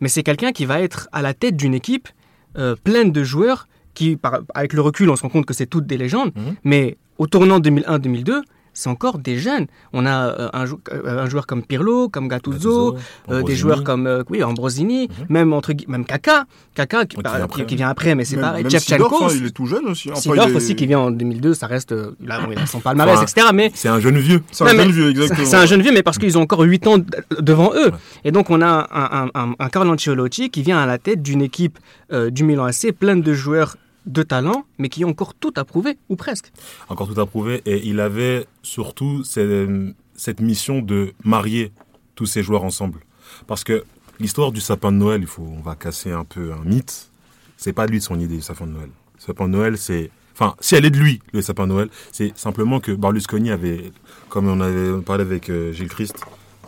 mais 0.00 0.08
c'est 0.08 0.22
quelqu'un 0.24 0.50
qui 0.52 0.64
va 0.66 0.80
être 0.80 1.08
à 1.12 1.22
la 1.22 1.32
tête 1.32 1.56
d'une 1.56 1.74
équipe 1.74 2.08
euh, 2.58 2.74
pleine 2.82 3.12
de 3.12 3.22
joueurs 3.24 3.68
qui, 3.94 4.16
par- 4.16 4.40
avec 4.54 4.72
le 4.72 4.80
recul, 4.82 5.08
on 5.10 5.16
se 5.16 5.22
rend 5.22 5.28
compte 5.30 5.46
que 5.46 5.54
c'est 5.54 5.66
toutes 5.66 5.86
des 5.86 5.96
légendes, 5.98 6.32
Mhm. 6.36 6.54
mais 6.64 6.96
au 7.18 7.26
tournant 7.26 7.60
2001-2002, 7.60 8.42
c'est 8.76 8.90
encore 8.90 9.18
des 9.18 9.38
jeunes. 9.38 9.66
On 9.94 10.04
a 10.06 10.26
euh, 10.28 10.48
un, 10.52 10.66
jou- 10.66 10.80
euh, 10.92 11.24
un 11.24 11.28
joueur 11.28 11.46
comme 11.46 11.62
Pirlo, 11.62 12.08
comme 12.10 12.28
Gattuso, 12.28 12.92
Gattuso, 12.92 12.96
euh, 12.96 12.98
des 13.28 13.34
Ambrosini. 13.38 13.56
joueurs 13.58 13.82
comme 13.84 14.06
euh, 14.06 14.22
oui, 14.30 14.42
Ambrosini, 14.44 15.08
Mhm. 15.08 15.26
même, 15.30 15.52
entre, 15.54 15.72
même 15.88 16.04
Kaka, 16.04 16.44
Kaka 16.74 17.06
qui, 17.06 17.16
qui 17.16 17.22
par- 17.22 17.34
vient 17.36 17.44
après. 17.44 17.64
qui 17.66 17.76
vient 17.76 17.88
après, 17.88 18.14
mais 18.14 18.24
c'est 18.26 18.36
pareil. 18.36 18.62
même 18.64 18.70
Seedorf, 18.70 19.22
hein, 19.22 19.28
il 19.34 19.46
est 19.46 19.50
tout 19.50 19.66
jeune 19.66 19.86
aussi. 19.86 20.10
Enfin, 20.12 20.20
Sidorf 20.20 20.50
est- 20.50 20.54
aussi 20.56 20.76
qui 20.76 20.86
vient 20.86 21.00
en 21.00 21.10
2002, 21.10 21.54
ça 21.54 21.66
reste. 21.66 21.92
Là, 22.22 22.40
bon, 22.40 22.52
il 22.52 22.58
a 22.58 22.66
son 22.66 22.80
palmarès, 22.80 23.14
Enfin, 23.14 23.22
etc. 23.24 23.46
Mais 23.54 23.70
C'est 23.74 23.88
un 23.88 23.98
jeune 23.98 24.18
vieux. 24.18 24.42
C'est 24.52 24.64
un 24.64 24.68
jeune 24.68 24.76
mais 24.76 24.92
vieux, 24.92 25.10
exactement. 25.10 25.46
c'est 25.48 25.56
un 25.56 25.66
jeune 25.66 25.82
vieux, 25.82 25.92
mais 25.92 26.02
parce 26.02 26.18
qu'ils 26.18 26.36
ont 26.36 26.42
encore 26.42 26.60
8 26.60 26.86
ans 26.86 26.98
devant 27.40 27.72
eux. 27.74 27.86
Ouais. 27.86 27.98
Et 28.24 28.30
donc, 28.32 28.50
on 28.50 28.60
a 28.60 28.86
un, 28.92 29.24
un, 29.24 29.30
un, 29.34 29.54
un 29.58 29.68
Carlo 29.70 29.92
Ancelotti 29.92 30.50
qui 30.50 30.62
vient 30.62 30.78
à 30.78 30.86
la 30.86 30.98
tête 30.98 31.22
d'une 31.22 31.40
équipe 31.42 31.78
euh, 32.12 32.30
du 32.30 32.44
Milan 32.44 32.64
AC 32.66 32.92
pleine 32.92 33.22
de 33.22 33.32
joueurs 33.32 33.76
de 34.06 34.22
talent, 34.22 34.64
mais 34.78 34.88
qui 34.88 35.04
ont 35.04 35.10
encore 35.10 35.34
tout 35.34 35.52
à 35.56 35.64
prouver, 35.64 35.98
ou 36.08 36.16
presque. 36.16 36.52
encore 36.88 37.12
tout 37.12 37.20
à 37.20 37.26
prouver. 37.26 37.62
Et 37.66 37.86
il 37.86 38.00
avait 38.00 38.46
surtout 38.62 39.24
cette, 39.24 39.68
cette 40.16 40.40
mission 40.40 40.80
de 40.80 41.12
marier 41.24 41.72
tous 42.14 42.26
ces 42.26 42.42
joueurs 42.42 42.64
ensemble. 42.64 43.00
Parce 43.46 43.64
que 43.64 43.84
l'histoire 44.20 44.52
du 44.52 44.60
sapin 44.60 44.92
de 44.92 44.96
Noël, 44.96 45.20
il 45.20 45.26
faut, 45.26 45.42
on 45.42 45.60
va 45.60 45.74
casser 45.74 46.12
un 46.12 46.24
peu 46.24 46.52
un 46.52 46.64
mythe. 46.64 47.10
C'est 47.56 47.72
pas 47.72 47.86
lui 47.86 47.98
de 47.98 48.04
son 48.04 48.18
idée, 48.18 48.36
le 48.36 48.40
sapin 48.42 48.66
de 48.66 48.72
Noël. 48.72 48.90
Le 49.16 49.20
sapin 49.20 49.46
de 49.48 49.52
Noël, 49.52 49.78
c'est, 49.78 50.10
enfin, 50.34 50.54
si 50.60 50.74
elle 50.74 50.84
est 50.84 50.90
de 50.90 50.98
lui, 50.98 51.20
le 51.32 51.42
sapin 51.42 51.66
de 51.66 51.72
Noël, 51.72 51.88
c'est 52.12 52.36
simplement 52.38 52.80
que 52.80 52.92
Berlusconi 52.92 53.50
avait, 53.50 53.92
comme 54.28 54.46
on 54.48 54.60
avait 54.60 55.00
parlé 55.02 55.22
avec 55.22 55.50
euh, 55.50 55.72
Gilles 55.72 55.88
Christ, 55.88 56.16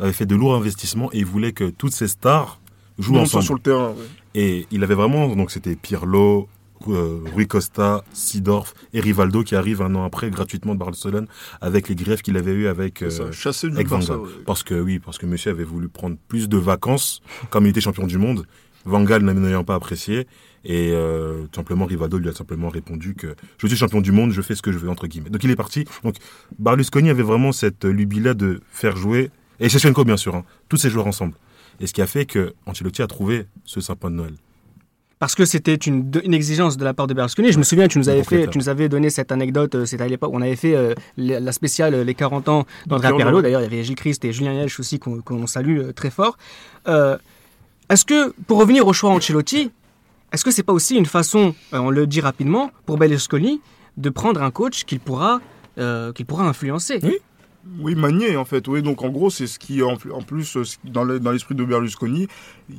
avait 0.01 0.13
fait 0.13 0.27
de 0.27 0.35
lourds 0.35 0.55
investissements 0.55 1.11
et 1.13 1.19
il 1.19 1.27
voulait 1.27 1.53
que 1.53 1.65
toutes 1.71 1.93
ces 1.93 2.09
stars 2.09 2.61
jouent 2.99 3.19
ensemble. 3.19 3.45
sur 3.45 3.55
le 3.55 3.61
terrain. 3.61 3.91
ouais. 3.91 4.07
Et 4.35 4.67
il 4.71 4.83
avait 4.85 4.95
vraiment, 4.95 5.35
donc 5.35 5.51
c'était 5.51 5.75
Pirlo, 5.75 6.49
Rui 6.87 7.47
Costa, 7.47 8.05
Sidorf 8.13 8.75
et 8.93 9.01
Rivaldo 9.01 9.43
qui 9.43 9.57
arrivent 9.57 9.83
un 9.83 9.95
an 9.95 10.05
après 10.05 10.31
gratuitement 10.31 10.75
de 10.75 10.79
Barcelone 10.79 11.27
avec 11.61 11.89
les 11.89 11.95
greffes 11.95 12.23
qu'il 12.23 12.37
avait 12.37 12.53
eu 12.53 12.67
avec, 12.67 13.03
euh, 13.03 13.31
avec 13.65 13.89
Van. 13.89 13.99
Gaal. 13.99 14.19
Parce 14.47 14.63
que 14.63 14.81
oui, 14.81 14.99
parce 14.99 15.19
que 15.19 15.27
monsieur 15.27 15.51
avait 15.51 15.65
voulu 15.65 15.89
prendre 15.89 16.17
plus 16.29 16.49
de 16.49 16.57
vacances 16.57 17.21
comme 17.51 17.67
il 17.67 17.71
était 17.71 17.81
champion 17.81 18.07
du 18.07 18.19
monde. 18.19 18.47
Van 18.85 19.03
Gaal 19.03 19.23
n'ayant 19.23 19.65
pas 19.65 19.75
apprécié 19.75 20.27
et 20.65 20.93
euh, 20.93 21.45
tout 21.53 21.57
simplement 21.57 21.85
Rivaldo 21.85 22.19
lui 22.19 22.29
a 22.29 22.33
simplement 22.33 22.69
répondu 22.69 23.15
que 23.15 23.35
je 23.59 23.67
suis 23.67 23.77
champion 23.77 24.01
du 24.01 24.13
monde, 24.13 24.33
je 24.33 24.43
fais 24.43 24.55
ce 24.55 24.63
que 24.63 24.73
je 24.73 24.79
veux 24.79 24.89
entre 24.89 25.07
guillemets. 25.07 25.31
Donc 25.31 25.45
il 25.45 25.51
est 25.51 25.57
parti. 25.57 25.85
Donc 26.05 26.17
Berlusconi 26.59 27.11
avait 27.11 27.23
vraiment 27.23 27.53
cette 27.53 27.85
lubie 27.85 28.21
là 28.21 28.35
de 28.35 28.61
faire 28.71 28.97
jouer 28.97 29.31
et 29.61 29.69
Shevchenko 29.69 30.05
bien 30.05 30.17
sûr, 30.17 30.35
hein, 30.35 30.45
tous 30.69 30.77
ces 30.77 30.91
joueurs 30.91 31.07
ensemble. 31.07 31.35
Et 31.81 31.87
ce 31.87 31.93
qui 31.93 32.03
a 32.03 32.07
fait 32.07 32.27
que 32.27 32.55
Ancelotti 32.67 33.03
a 33.03 33.07
trouvé 33.07 33.47
ce 33.65 33.81
sapin 33.81 34.11
de 34.11 34.17
Noël. 34.17 34.35
Parce 35.19 35.35
que 35.35 35.45
c'était 35.45 35.75
une, 35.75 36.13
exigence 36.33 36.77
de 36.77 36.85
la 36.85 36.95
part 36.95 37.09
de 37.09 37.15
Berlusconi. 37.15 37.51
Je 37.51 37.59
me 37.59 37.65
souviens, 37.65 37.89
tu 37.89 37.99
nous 37.99 38.09
avais, 38.09 38.23
fait, 38.23 38.47
tu 38.49 38.59
nous 38.59 38.69
avais 38.69 38.89
donné 38.89 39.11
cette 39.11 39.33
anecdote, 39.33 39.75
euh, 39.75 39.85
c'était 39.85 40.05
à 40.05 40.09
l'époque, 40.09 40.31
on 40.33 40.43
avait 40.43 40.57
fait 40.57 40.77
euh, 40.77 40.95
la 41.17 41.53
spéciale 41.53 41.95
euh, 41.95 42.05
Les 42.05 42.15
40 42.15 42.49
ans 42.49 42.67
d'Andrea 42.87 43.09
Pirlo. 43.09 43.19
Pirlo. 43.19 43.43
D'ailleurs, 43.43 43.61
il 43.61 43.65
y 43.65 43.67
avait 43.67 43.83
Gilles 43.83 43.97
Christ 43.97 44.25
et 44.25 44.33
Julien 44.33 44.53
Yelch 44.53 44.79
aussi 44.79 45.01
qu'on 45.01 45.47
salue 45.47 45.79
euh, 45.79 45.93
très 45.93 46.11
fort. 46.11 46.37
Euh, 46.87 47.19
Est-ce 47.91 48.05
que, 48.05 48.33
pour 48.47 48.59
revenir 48.59 48.87
au 48.87 48.93
choix 48.93 49.11
Ancelotti, 49.11 49.73
est-ce 50.33 50.45
que 50.45 50.51
c'est 50.51 50.63
pas 50.63 50.73
aussi 50.73 50.95
une 50.97 51.07
façon, 51.07 51.55
on 51.73 51.91
le 51.91 52.07
dit 52.07 52.21
rapidement, 52.21 52.71
pour 52.87 52.99
Berlusconi 52.99 53.61
de 53.97 54.11
prendre 54.11 54.43
un 54.43 54.51
coach 54.51 54.85
qu'il 54.85 55.01
pourra, 55.01 55.41
qu'il 55.77 56.27
pourra 56.27 56.47
influencer? 56.47 57.01
Oui. 57.03 57.17
Oui, 57.81 57.95
manier 57.95 58.37
en 58.37 58.45
fait. 58.45 58.67
Oui, 58.69 58.83
donc 58.83 59.03
en 59.03 59.09
gros, 59.11 59.31
c'est 59.31 59.47
ce 59.47 59.59
qui 59.59 59.83
en, 59.83 59.97
plus 59.97 60.57
euh, 60.57 60.63
dans 60.85 61.05
le- 61.05 61.21
dans 61.21 61.33
l'esprit 61.33 61.55
de 61.55 61.65
Berlusconi, 61.65 62.27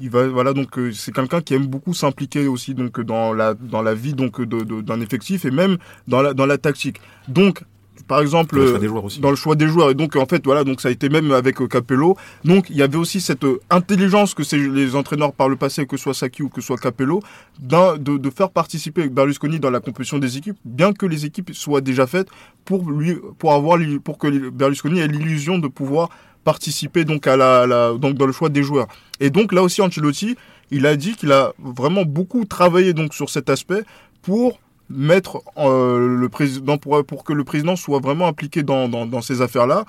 il 0.02 0.10
va 0.10 0.28
voilà 0.28 0.54
donc 0.54 0.78
euh, 0.78 0.92
c'est 0.92 1.12
quelqu'un 1.14 1.42
qui 1.42 1.54
aime 1.54 1.68
beaucoup 1.68 1.94
s'impliquer 1.94 2.48
aussi 2.48 2.74
donc 2.74 3.00
dans 3.02 3.34
la 3.34 3.54
dans 3.54 3.82
la 3.82 3.94
vie 3.94 4.14
donc 4.14 4.42
d'un 4.42 5.00
effectif 5.02 5.46
et 5.46 5.52
même 5.52 5.78
dans 6.08 6.22
la 6.22 6.34
dans 6.34 6.46
la 6.46 6.58
tactique. 6.58 7.00
Donc 7.28 7.64
par 8.10 8.20
exemple 8.20 8.58
Le 8.58 8.66
choix 8.68 8.76
euh, 8.78 8.80
des 8.80 9.22
dans 9.22 9.30
le 9.30 9.36
choix 9.38 9.56
des 9.56 9.68
joueurs. 9.68 9.90
Et 9.92 9.94
donc 10.02 10.16
en 10.18 10.26
fait 10.26 10.44
voilà 10.44 10.64
donc 10.66 10.82
ça 10.82 10.90
a 10.90 10.92
été 10.92 11.08
même 11.08 11.32
avec 11.32 11.62
euh, 11.62 11.68
Capello. 11.68 12.18
Donc 12.44 12.70
il 12.70 12.76
y 12.76 12.82
avait 12.82 12.98
aussi 12.98 13.22
cette 13.22 13.46
euh, 13.46 13.60
intelligence 13.70 14.34
que 14.34 14.44
les 14.78 14.96
entraîneurs 14.96 15.32
par 15.32 15.48
le 15.48 15.56
passé 15.56 15.86
que 15.86 15.96
ce 15.96 16.04
soit 16.04 16.14
Saki 16.14 16.44
ou 16.44 16.50
que 16.50 16.60
ce 16.60 16.68
soit 16.68 16.78
Capello 16.78 17.22
de, 17.60 18.18
de 18.18 18.30
faire 18.30 18.50
participer 18.50 19.08
Berlusconi 19.08 19.60
dans 19.60 19.70
la 19.70 19.80
composition 19.80 20.18
des 20.20 20.36
équipes 20.38 20.58
bien 20.66 20.92
que 20.92 21.06
les 21.06 21.26
équipes 21.26 21.52
soient 21.54 21.82
déjà 21.82 22.06
faites 22.08 22.28
pour 22.66 22.90
lui 22.92 23.16
pour 23.38 23.54
avoir 23.54 23.78
pour 24.04 24.18
que 24.18 24.50
Berlusconi 24.50 25.00
ait 25.00 25.08
l'illusion 25.08 25.58
de 25.60 25.68
pouvoir 25.70 26.10
participer 26.44 27.06
donc 27.06 27.28
à 27.28 27.36
la, 27.38 27.68
la- 27.68 27.94
donc 27.94 28.16
dans 28.16 28.26
le 28.26 28.32
choix 28.32 28.50
des 28.50 28.64
joueurs. 28.64 28.88
Et 29.20 29.30
donc 29.30 29.54
là 29.54 29.62
aussi 29.62 29.82
Ancelotti 29.82 30.36
il 30.72 30.86
a 30.86 30.96
dit 30.96 31.14
qu'il 31.16 31.32
a 31.32 31.54
vraiment 31.60 32.04
beaucoup 32.06 32.46
travaillé 32.46 32.94
donc 32.94 33.14
sur 33.14 33.30
cet 33.30 33.50
aspect 33.50 33.84
pour 34.22 34.60
mettre 34.90 35.42
euh, 35.58 36.18
le 36.18 36.30
président 36.30 36.78
pour, 36.78 37.04
pour 37.06 37.24
que 37.24 37.34
le 37.34 37.44
président 37.44 37.76
soit 37.76 38.00
vraiment 38.00 38.28
impliqué 38.28 38.64
dans, 38.64 38.90
dans, 38.90 39.06
dans 39.06 39.22
ces 39.22 39.42
affaires-là, 39.42 39.86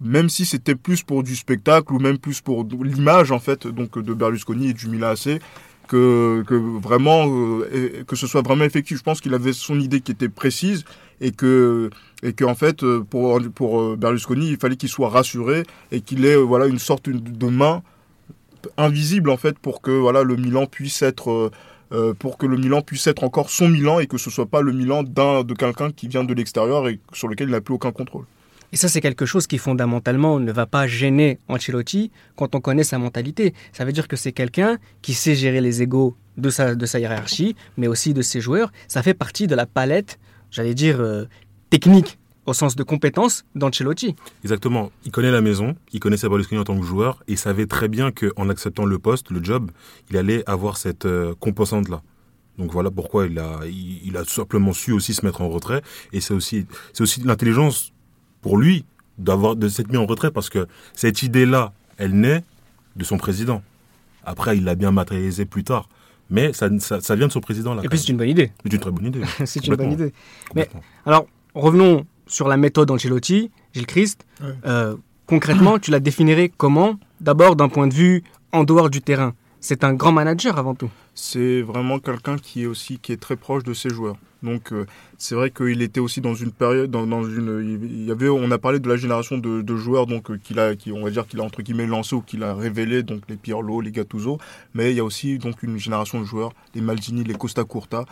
même 0.00 0.28
si 0.28 0.44
c'était 0.44 0.74
plus 0.74 1.02
pour 1.02 1.22
du 1.22 1.34
spectacle 1.36 1.92
ou 1.92 1.98
même 1.98 2.18
plus 2.18 2.40
pour 2.40 2.66
l'image 2.82 3.32
en 3.32 3.38
fait 3.38 3.66
donc 3.66 3.98
de 3.98 4.12
Berlusconi 4.14 4.68
et 4.70 4.72
du 4.74 4.88
Milan 4.88 5.08
AC 5.08 5.40
que, 5.86 6.42
que 6.46 6.54
vraiment 6.54 7.26
euh, 7.28 8.04
que 8.06 8.16
ce 8.16 8.26
soit 8.26 8.42
vraiment 8.42 8.64
effectif. 8.64 8.98
Je 8.98 9.02
pense 9.02 9.20
qu'il 9.20 9.34
avait 9.34 9.52
son 9.52 9.78
idée 9.78 10.00
qui 10.00 10.12
était 10.12 10.28
précise 10.28 10.84
et 11.20 11.30
que 11.32 11.90
et 12.22 12.32
que 12.32 12.44
en 12.44 12.54
fait 12.54 12.82
euh, 12.82 13.02
pour 13.08 13.40
pour 13.54 13.80
euh, 13.80 13.96
Berlusconi 13.96 14.48
il 14.50 14.56
fallait 14.56 14.76
qu'il 14.76 14.88
soit 14.88 15.08
rassuré 15.08 15.62
et 15.92 16.00
qu'il 16.00 16.24
ait 16.24 16.36
voilà 16.36 16.66
une 16.66 16.78
sorte 16.78 17.08
de 17.08 17.46
main 17.46 17.82
invisible 18.76 19.30
en 19.30 19.36
fait 19.36 19.58
pour 19.58 19.82
que 19.82 19.90
voilà 19.90 20.22
le 20.22 20.36
Milan 20.36 20.66
puisse 20.66 21.02
être 21.02 21.50
euh, 21.92 22.14
pour 22.14 22.38
que 22.38 22.46
le 22.46 22.56
Milan 22.56 22.82
puisse 22.82 23.06
être 23.06 23.24
encore 23.24 23.50
son 23.50 23.68
Milan 23.68 24.00
et 24.00 24.06
que 24.06 24.18
ce 24.18 24.30
soit 24.30 24.46
pas 24.46 24.60
le 24.60 24.72
Milan 24.72 25.02
d'un 25.02 25.42
de 25.42 25.54
quelqu'un 25.54 25.90
qui 25.90 26.08
vient 26.08 26.24
de 26.24 26.34
l'extérieur 26.34 26.88
et 26.88 27.00
sur 27.12 27.28
lequel 27.28 27.48
il 27.48 27.52
n'a 27.52 27.60
plus 27.60 27.74
aucun 27.74 27.92
contrôle. 27.92 28.24
Et 28.72 28.76
ça, 28.76 28.88
c'est 28.88 29.00
quelque 29.00 29.24
chose 29.24 29.46
qui 29.46 29.58
fondamentalement 29.58 30.40
ne 30.40 30.50
va 30.50 30.66
pas 30.66 30.88
gêner 30.88 31.38
Ancelotti 31.46 32.10
quand 32.34 32.56
on 32.56 32.60
connaît 32.60 32.82
sa 32.82 32.98
mentalité. 32.98 33.54
Ça 33.72 33.84
veut 33.84 33.92
dire 33.92 34.08
que 34.08 34.16
c'est 34.16 34.32
quelqu'un 34.32 34.78
qui 35.00 35.14
sait 35.14 35.36
gérer 35.36 35.60
les 35.60 35.82
égaux 35.82 36.16
de 36.36 36.50
sa, 36.50 36.74
de 36.74 36.84
sa 36.84 36.98
hiérarchie, 36.98 37.54
mais 37.76 37.86
aussi 37.86 38.14
de 38.14 38.22
ses 38.22 38.40
joueurs. 38.40 38.72
Ça 38.88 39.04
fait 39.04 39.14
partie 39.14 39.46
de 39.46 39.54
la 39.54 39.66
palette, 39.66 40.18
j'allais 40.50 40.74
dire, 40.74 41.00
euh, 41.00 41.26
technique 41.70 42.18
au 42.46 42.52
sens 42.52 42.76
de 42.76 42.82
compétence 42.82 43.44
d'Ancelotti. 43.54 44.16
Exactement. 44.42 44.90
Il 45.04 45.10
connaît 45.10 45.30
la 45.30 45.40
maison, 45.40 45.74
il 45.92 46.00
connaissait 46.00 46.28
Berlusconi 46.28 46.60
en 46.60 46.64
tant 46.64 46.78
que 46.78 46.84
joueur, 46.84 47.22
et 47.28 47.32
il 47.32 47.38
savait 47.38 47.66
très 47.66 47.88
bien 47.88 48.12
qu'en 48.12 48.48
acceptant 48.48 48.84
le 48.84 48.98
poste, 48.98 49.30
le 49.30 49.42
job, 49.42 49.70
il 50.10 50.16
allait 50.16 50.42
avoir 50.48 50.76
cette 50.76 51.06
euh, 51.06 51.34
composante-là. 51.40 52.02
Donc 52.58 52.70
voilà 52.70 52.90
pourquoi 52.90 53.26
il 53.26 53.38
a, 53.38 53.60
il, 53.66 54.16
a 54.16 54.24
simplement 54.24 54.72
su 54.72 54.92
aussi 54.92 55.12
se 55.12 55.26
mettre 55.26 55.40
en 55.40 55.48
retrait. 55.48 55.82
Et 56.12 56.20
c'est 56.20 56.34
aussi, 56.34 56.66
c'est 56.92 57.02
aussi 57.02 57.20
l'intelligence 57.22 57.92
pour 58.42 58.58
lui 58.58 58.84
d'avoir 59.18 59.56
de 59.56 59.68
s'être 59.68 59.90
mis 59.90 59.96
en 59.96 60.06
retrait 60.06 60.30
parce 60.30 60.50
que 60.50 60.66
cette 60.94 61.22
idée-là, 61.22 61.72
elle 61.96 62.12
naît 62.12 62.44
de 62.94 63.04
son 63.04 63.16
président. 63.16 63.62
Après, 64.24 64.56
il 64.56 64.64
l'a 64.64 64.76
bien 64.76 64.92
matérialisé 64.92 65.44
plus 65.46 65.64
tard. 65.64 65.88
Mais 66.30 66.52
ça, 66.52 66.68
ça, 66.78 67.16
vient 67.16 67.26
de 67.26 67.32
son 67.32 67.40
président 67.40 67.74
là. 67.74 67.82
Et 67.84 67.88
puis 67.88 67.98
c'est 67.98 68.08
une 68.08 68.16
bonne 68.16 68.28
idée. 68.28 68.50
C'est 68.64 68.72
une 68.72 68.80
très 68.80 68.90
bonne 68.90 69.06
idée. 69.06 69.20
c'est 69.44 69.66
une 69.66 69.74
bonne 69.74 69.92
idée. 69.92 70.12
Mais 70.54 70.70
alors, 71.04 71.26
revenons 71.54 72.06
sur 72.26 72.48
la 72.48 72.56
méthode 72.56 72.90
Ancelotti, 72.90 73.50
Gilles 73.72 73.86
Christ. 73.86 74.24
Euh, 74.66 74.96
concrètement, 75.26 75.78
tu 75.78 75.90
la 75.90 76.00
définirais 76.00 76.50
comment? 76.56 76.98
D'abord 77.20 77.56
d'un 77.56 77.68
point 77.68 77.86
de 77.86 77.94
vue 77.94 78.22
en 78.52 78.64
dehors 78.64 78.90
du 78.90 79.02
terrain. 79.02 79.34
C'est 79.60 79.84
un 79.84 79.94
grand 79.94 80.12
manager 80.12 80.58
avant 80.58 80.74
tout. 80.74 80.90
C'est 81.14 81.62
vraiment 81.62 81.98
quelqu'un 81.98 82.36
qui 82.36 82.64
est 82.64 82.66
aussi 82.66 82.98
qui 82.98 83.12
est 83.12 83.16
très 83.16 83.36
proche 83.36 83.62
de 83.62 83.72
ses 83.72 83.88
joueurs. 83.88 84.16
Donc 84.44 84.72
euh, 84.72 84.84
c'est 85.16 85.34
vrai 85.34 85.50
qu'il 85.50 85.80
était 85.80 86.00
aussi 86.00 86.20
dans 86.20 86.34
une 86.34 86.52
période, 86.52 86.90
dans, 86.90 87.24
une, 87.24 87.80
il 87.82 88.04
y 88.04 88.10
avait, 88.10 88.28
on 88.28 88.50
a 88.50 88.58
parlé 88.58 88.78
de 88.78 88.88
la 88.88 88.96
génération 88.96 89.38
de, 89.38 89.76
joueurs 89.76 90.06
donc 90.06 90.30
euh, 90.30 90.38
qu'il 90.42 90.58
a, 90.58 90.76
qui, 90.76 90.92
on 90.92 91.02
va 91.02 91.10
dire 91.10 91.26
qu'il 91.26 91.40
a 91.40 91.42
entre 91.42 91.62
guillemets 91.62 91.86
lancé 91.86 92.14
ou 92.14 92.20
qu'il 92.20 92.42
a 92.42 92.54
révélé, 92.54 93.02
donc 93.02 93.22
les 93.28 93.36
Pirlo, 93.36 93.80
les 93.80 93.90
Gattuso, 93.90 94.38
mais 94.74 94.92
il 94.92 94.96
y 94.96 95.00
a 95.00 95.04
aussi 95.04 95.38
donc 95.38 95.62
une 95.62 95.78
génération 95.78 96.20
de 96.20 96.24
joueurs, 96.24 96.52
les 96.74 96.82
Maldini, 96.82 97.24
les 97.24 97.34
Costa 97.34 97.64
Curta, 97.64 98.04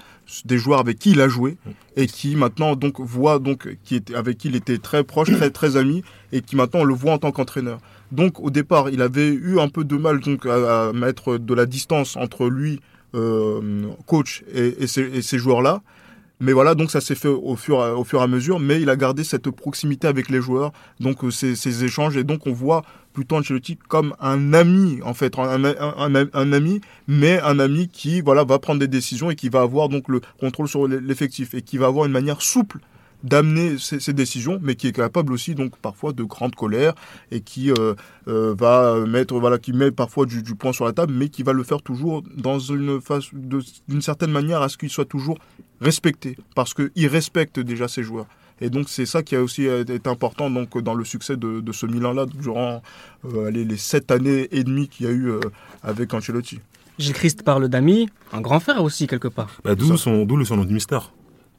des 0.47 0.59
joueurs 0.59 0.81
avec 0.81 0.99
qui 0.99 1.11
il 1.11 1.21
a 1.21 1.29
joué 1.29 1.59
et 1.97 2.07
qui 2.07 2.35
maintenant 2.35 2.77
donc 2.77 2.99
voit 2.99 3.39
donc 3.39 3.77
qui 3.85 3.97
était 3.97 4.15
avec 4.15 4.39
qui 4.39 4.49
il 4.49 4.57
était 4.57 4.79
très 4.79 5.05
proche, 5.05 5.31
très 5.31 5.51
très 5.51 5.77
ami 5.77 6.03
et 6.33 6.41
qui 6.41 6.57
maintenant 6.57 6.83
le 6.83 6.95
voit 6.95 7.13
en 7.13 7.19
tant 7.19 7.31
qu'entraîneur. 7.31 7.79
Donc 8.11 8.41
au 8.41 8.51
départ, 8.51 8.89
il 8.89 9.03
avait 9.03 9.29
eu 9.29 9.61
un 9.61 9.69
peu 9.69 9.85
de 9.85 9.97
mal 9.97 10.21
donc 10.21 10.47
à, 10.47 10.93
mettre 10.95 11.37
de 11.37 11.55
la 11.55 11.67
distance 11.67 12.17
entre 12.17 12.49
lui, 12.49 12.81
euh, 13.15 13.83
coach, 14.07 14.45
et 14.55 14.87
ces 14.87 15.39
joueurs-là. 15.39 15.83
Mais 16.43 16.53
voilà, 16.53 16.75
donc 16.75 16.91
ça 16.91 17.01
s'est 17.01 17.15
fait 17.15 17.29
au 17.29 17.55
fur, 17.55 17.79
au 17.79 18.03
fur 18.03 18.19
et 18.19 18.25
à 18.25 18.27
mesure, 18.27 18.59
mais 18.59 18.83
il 18.83 18.91
a 18.91 18.97
gardé 18.97 19.23
cette 19.23 19.49
proximité 19.51 20.09
avec 20.09 20.29
les 20.29 20.41
joueurs, 20.41 20.73
donc 20.99 21.23
euh, 21.23 21.31
ces, 21.31 21.85
échanges, 21.85 22.17
et 22.17 22.25
donc 22.25 22.49
on 22.49 22.53
voit 22.53 22.83
plutôt 23.13 23.37
Ancelotti 23.37 23.77
comme 23.77 24.17
un 24.21 24.53
ami, 24.53 24.99
en 25.05 25.15
fait, 25.15 25.39
un, 25.39 25.63
un, 25.65 26.53
ami, 26.53 26.81
mais 27.07 27.39
un 27.43 27.61
ami 27.61 27.87
qui 27.87 28.23
voilà 28.23 28.43
va 28.43 28.59
prendre 28.59 28.81
des 28.81 28.89
décisions 28.89 29.31
et 29.31 29.37
qui 29.37 29.51
va 29.51 29.61
avoir 29.61 29.89
donc 29.89 30.09
le 30.09 30.21
contrôle 30.41 30.67
sur 30.67 30.89
l'effectif 30.89 31.55
et 31.55 31.63
qui 31.63 31.79
va 31.79 31.87
avoir 31.87 32.07
une 32.07 32.13
manière 32.13 32.43
souple 32.43 32.81
d'amener 33.25 33.79
ses, 33.79 34.13
décisions, 34.13 34.59
mais 34.63 34.75
qui 34.75 34.89
est 34.89 34.93
capable 34.93 35.33
aussi 35.33 35.55
donc 35.55 35.77
parfois 35.77 36.13
de 36.13 36.23
grande 36.25 36.55
colère 36.55 36.95
et 37.31 37.41
qui 37.41 37.71
euh, 37.71 37.95
euh, 38.29 38.55
va 38.59 39.07
mettre 39.07 39.39
voilà 39.39 39.59
qui 39.59 39.73
met 39.73 39.91
parfois 39.91 40.27
du, 40.27 40.43
du 40.43 40.55
point 40.55 40.73
sur 40.73 40.85
la 40.85 40.93
table, 40.93 41.13
mais 41.13 41.29
qui 41.29 41.43
va 41.43 41.53
le 41.53 41.63
faire 41.63 41.83
toujours 41.83 42.23
dans 42.37 42.59
une 42.59 43.01
phase 43.01 43.25
d'une 43.33 44.03
certaine 44.03 44.31
manière 44.31 44.63
à 44.63 44.69
ce 44.69 44.77
qu'il 44.77 44.91
soit 44.91 45.05
toujours 45.05 45.39
respecté, 45.81 46.37
parce 46.55 46.75
qu'il 46.75 47.07
respecte 47.09 47.59
déjà 47.61 47.89
ses 47.89 48.03
joueurs. 48.03 48.27
Et 48.63 48.71
donc 48.71 48.89
c'est 48.89 49.07
ça 49.07 49.25
qui 49.25 49.35
a 49.35 49.43
aussi 49.43 49.67
été 49.67 50.09
important 50.09 50.49
donc 50.49 50.79
dans 50.79 50.95
le 50.95 51.05
succès 51.05 51.37
de, 51.37 51.73
ce 51.73 51.85
Milan-là 51.85 52.27
durant 52.27 52.81
euh, 53.25 53.51
les 53.51 53.77
sept 53.77 54.11
années 54.13 54.49
et 54.53 54.63
demie 54.63 54.89
qu'il 54.89 55.07
y 55.07 55.09
a 55.09 55.13
eu 55.13 55.31
euh, 55.31 55.41
avec 55.83 56.15
Ancelotti. 56.15 56.61
Gilles 56.99 57.15
Christ 57.15 57.43
parle 57.43 57.69
d'ami, 57.69 58.09
un 58.33 58.41
grand 58.41 58.61
frère 58.61 58.83
aussi 58.85 59.09
quelque 59.09 59.27
part. 59.27 59.51
Bah, 59.65 59.75
d'où 59.75 59.97
son, 59.97 60.25
le 60.25 60.45
son 60.45 60.57
nom 60.57 60.65
du 60.65 60.75
mystère. 60.75 61.13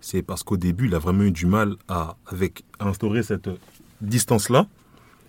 C'est 0.04 0.22
parce 0.22 0.44
qu'au 0.44 0.58
début 0.58 0.88
il 0.88 0.96
a 0.96 1.00
vraiment 1.00 1.24
eu 1.24 1.32
du 1.32 1.46
mal 1.46 1.78
à, 1.88 2.18
avec, 2.28 2.66
instaurer 2.80 3.24
cette 3.24 3.50
distance-là. 4.02 4.68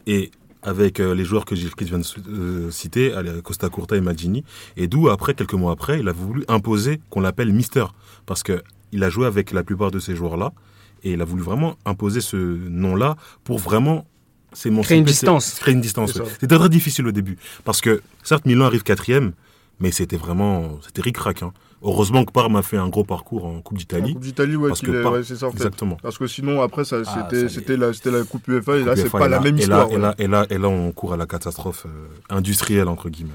Et 0.06 0.32
avec 0.62 0.98
euh, 0.98 1.14
les 1.14 1.24
joueurs 1.24 1.44
que 1.44 1.54
Gilles 1.54 1.70
vient 1.80 2.00
de 2.00 2.70
citer, 2.70 3.14
Costa 3.44 3.68
Curta 3.68 3.96
et 3.96 4.00
Magini, 4.00 4.44
et 4.76 4.88
d'où 4.88 5.08
après, 5.08 5.34
quelques 5.34 5.54
mois 5.54 5.72
après, 5.72 6.00
il 6.00 6.08
a 6.08 6.12
voulu 6.12 6.42
imposer 6.48 7.00
qu'on 7.10 7.20
l'appelle 7.20 7.52
Mister, 7.52 7.84
parce 8.26 8.42
que 8.42 8.62
il 8.92 9.04
a 9.04 9.10
joué 9.10 9.26
avec 9.26 9.52
la 9.52 9.62
plupart 9.62 9.90
de 9.90 9.98
ces 9.98 10.16
joueurs-là 10.16 10.52
et 11.02 11.12
il 11.12 11.20
a 11.20 11.24
voulu 11.24 11.42
vraiment 11.42 11.76
imposer 11.84 12.20
ce 12.20 12.36
nom-là 12.36 13.16
pour 13.44 13.58
vraiment 13.58 14.06
créer 14.52 14.98
une 14.98 15.04
distance. 15.04 15.54
Créer 15.54 15.74
une 15.74 15.80
distance. 15.80 16.20
C'était 16.40 16.58
très 16.58 16.68
difficile 16.68 17.06
au 17.06 17.12
début 17.12 17.36
parce 17.64 17.80
que 17.80 18.02
certes 18.22 18.46
Milan 18.46 18.66
arrive 18.66 18.82
quatrième, 18.82 19.32
mais 19.80 19.90
c'était 19.90 20.16
vraiment 20.16 20.78
c'était 20.82 21.02
ric-rac. 21.02 21.42
Hein. 21.42 21.52
Heureusement 21.84 22.24
que 22.24 22.32
Parme 22.32 22.56
a 22.56 22.62
fait 22.62 22.78
un 22.78 22.88
gros 22.88 23.04
parcours 23.04 23.44
en 23.44 23.60
Coupe 23.60 23.78
d'Italie. 23.78 24.10
En 24.10 24.14
Coupe 24.14 24.22
d'Italie, 24.22 24.56
ouais, 24.56 24.70
c'est 24.74 25.36
ça 25.36 25.46
en 25.46 25.50
fait. 25.50 25.56
Exactement. 25.56 25.98
Parce 26.02 26.18
que 26.18 26.26
sinon, 26.26 26.62
après, 26.62 26.84
ça, 26.84 27.02
ah, 27.06 27.28
c'était, 27.48 27.76
la, 27.76 27.92
c'était 27.92 28.10
la 28.10 28.24
Coupe 28.24 28.48
UEFA, 28.48 28.76
et 28.76 28.84
là, 28.84 28.96
c'est 28.96 29.10
pas 29.10 29.28
la 29.28 29.40
même 29.40 29.58
histoire. 29.58 29.90
Et 29.90 29.98
là, 29.98 30.14
et, 30.18 30.26
là, 30.26 30.46
et, 30.50 30.58
là, 30.58 30.68
on 30.68 30.92
court 30.92 31.12
à 31.12 31.16
la 31.16 31.26
catastrophe 31.26 31.86
euh, 31.86 32.34
industrielle, 32.34 32.88
entre 32.88 33.10
guillemets. 33.10 33.32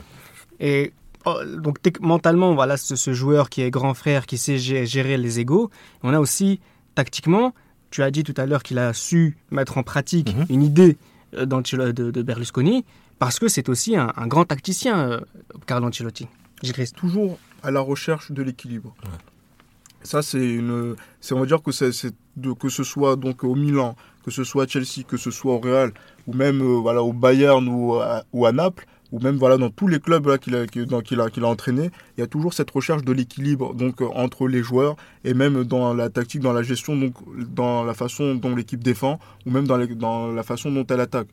Et 0.60 0.92
Oh, 1.26 1.38
donc 1.46 1.80
mentalement, 2.00 2.56
voilà, 2.56 2.78
ce, 2.78 3.14
joueur 3.14 3.50
qui 3.50 3.62
est 3.62 3.70
grand 3.70 3.94
frère, 3.94 4.26
qui 4.26 4.38
sait 4.38 4.58
gérer 4.58 5.18
les 5.18 5.40
égaux. 5.40 5.70
On 6.02 6.14
a 6.14 6.20
aussi, 6.20 6.60
tactiquement, 6.96 7.54
tu 7.92 8.04
as 8.04 8.12
dit 8.12 8.24
tout 8.24 8.34
à 8.38 8.46
l'heure 8.46 8.64
qu'il 8.64 8.80
a 8.80 8.94
su 8.94 9.38
mettre 9.52 9.78
en 9.78 9.84
pratique 9.84 10.36
mhm. 10.36 10.46
une 10.50 10.64
idée 10.64 10.98
euh, 11.36 11.46
de, 11.46 11.92
de, 11.92 12.22
Berlusconi, 12.22 12.86
parce 13.18 13.38
que 13.38 13.48
c'est 13.48 13.68
aussi 13.68 13.98
un, 13.98 14.12
grand 14.28 14.46
tacticien, 14.46 14.98
euh, 14.98 15.20
Carlo 15.66 15.88
Ancelotti. 15.88 16.28
J'écris 16.64 16.90
toujours 16.96 17.38
à 17.64 17.72
la 17.72 17.80
recherche 17.80 18.32
de 18.32 18.42
l'équilibre. 18.44 18.96
Ça, 20.04 20.22
c'est 20.22 20.48
une. 20.48 20.96
On 21.32 21.40
va 21.40 21.46
dire 21.46 21.62
que, 21.62 21.72
c'est, 21.72 21.92
de, 22.38 22.54
que 22.54 22.70
ce 22.70 22.84
soit 22.84 23.16
donc 23.18 23.44
au 23.44 23.56
Milan, 23.56 23.96
que 24.24 24.32
ce 24.32 24.44
soit 24.44 24.64
à 24.64 24.68
Chelsea, 24.68 25.04
que 25.08 25.18
ce 25.18 25.30
soit 25.30 25.54
au 25.56 25.60
Real, 25.60 25.92
ou 26.26 26.34
même 26.34 26.62
euh, 26.62 26.80
voilà, 26.80 27.04
au 27.04 27.12
Bayern 27.12 27.68
ou 27.68 28.00
ou 28.32 28.46
à 28.46 28.52
Naples, 28.52 28.86
ou 29.12 29.20
même 29.20 29.38
voilà 29.38 29.58
dans 29.58 29.70
tous 29.70 29.88
les 29.88 30.00
clubs 30.00 30.38
qu'il 30.38 30.56
a, 30.56 30.68
qu'il 30.68 30.94
a, 30.94 31.30
qu'il 31.30 31.44
a 31.44 31.48
entraîné, 31.48 31.90
il 32.18 32.22
y 32.22 32.24
a 32.24 32.28
toujours 32.28 32.54
cette 32.54 32.70
recherche 32.72 33.04
de 33.04 33.12
l'équilibre 33.12 33.74
donc 33.74 34.02
euh, 34.02 34.08
entre 34.14 34.48
les 34.48 34.62
joueurs 34.62 34.96
et 35.24 35.34
même 35.34 35.64
dans 35.64 35.94
la 35.94 36.10
tactique, 36.10 36.42
dans 36.42 36.54
la 36.54 36.64
gestion, 36.64 36.96
donc 36.96 37.16
dans 37.54 37.84
la 37.84 37.94
façon 37.94 38.36
dont 38.36 38.56
l'équipe 38.56 38.84
défend 38.84 39.20
ou 39.46 39.52
même 39.52 39.68
dans, 39.68 39.78
dans 39.86 40.32
la 40.32 40.44
façon 40.44 40.72
dont 40.72 40.86
elle 40.90 41.00
attaque. 41.02 41.28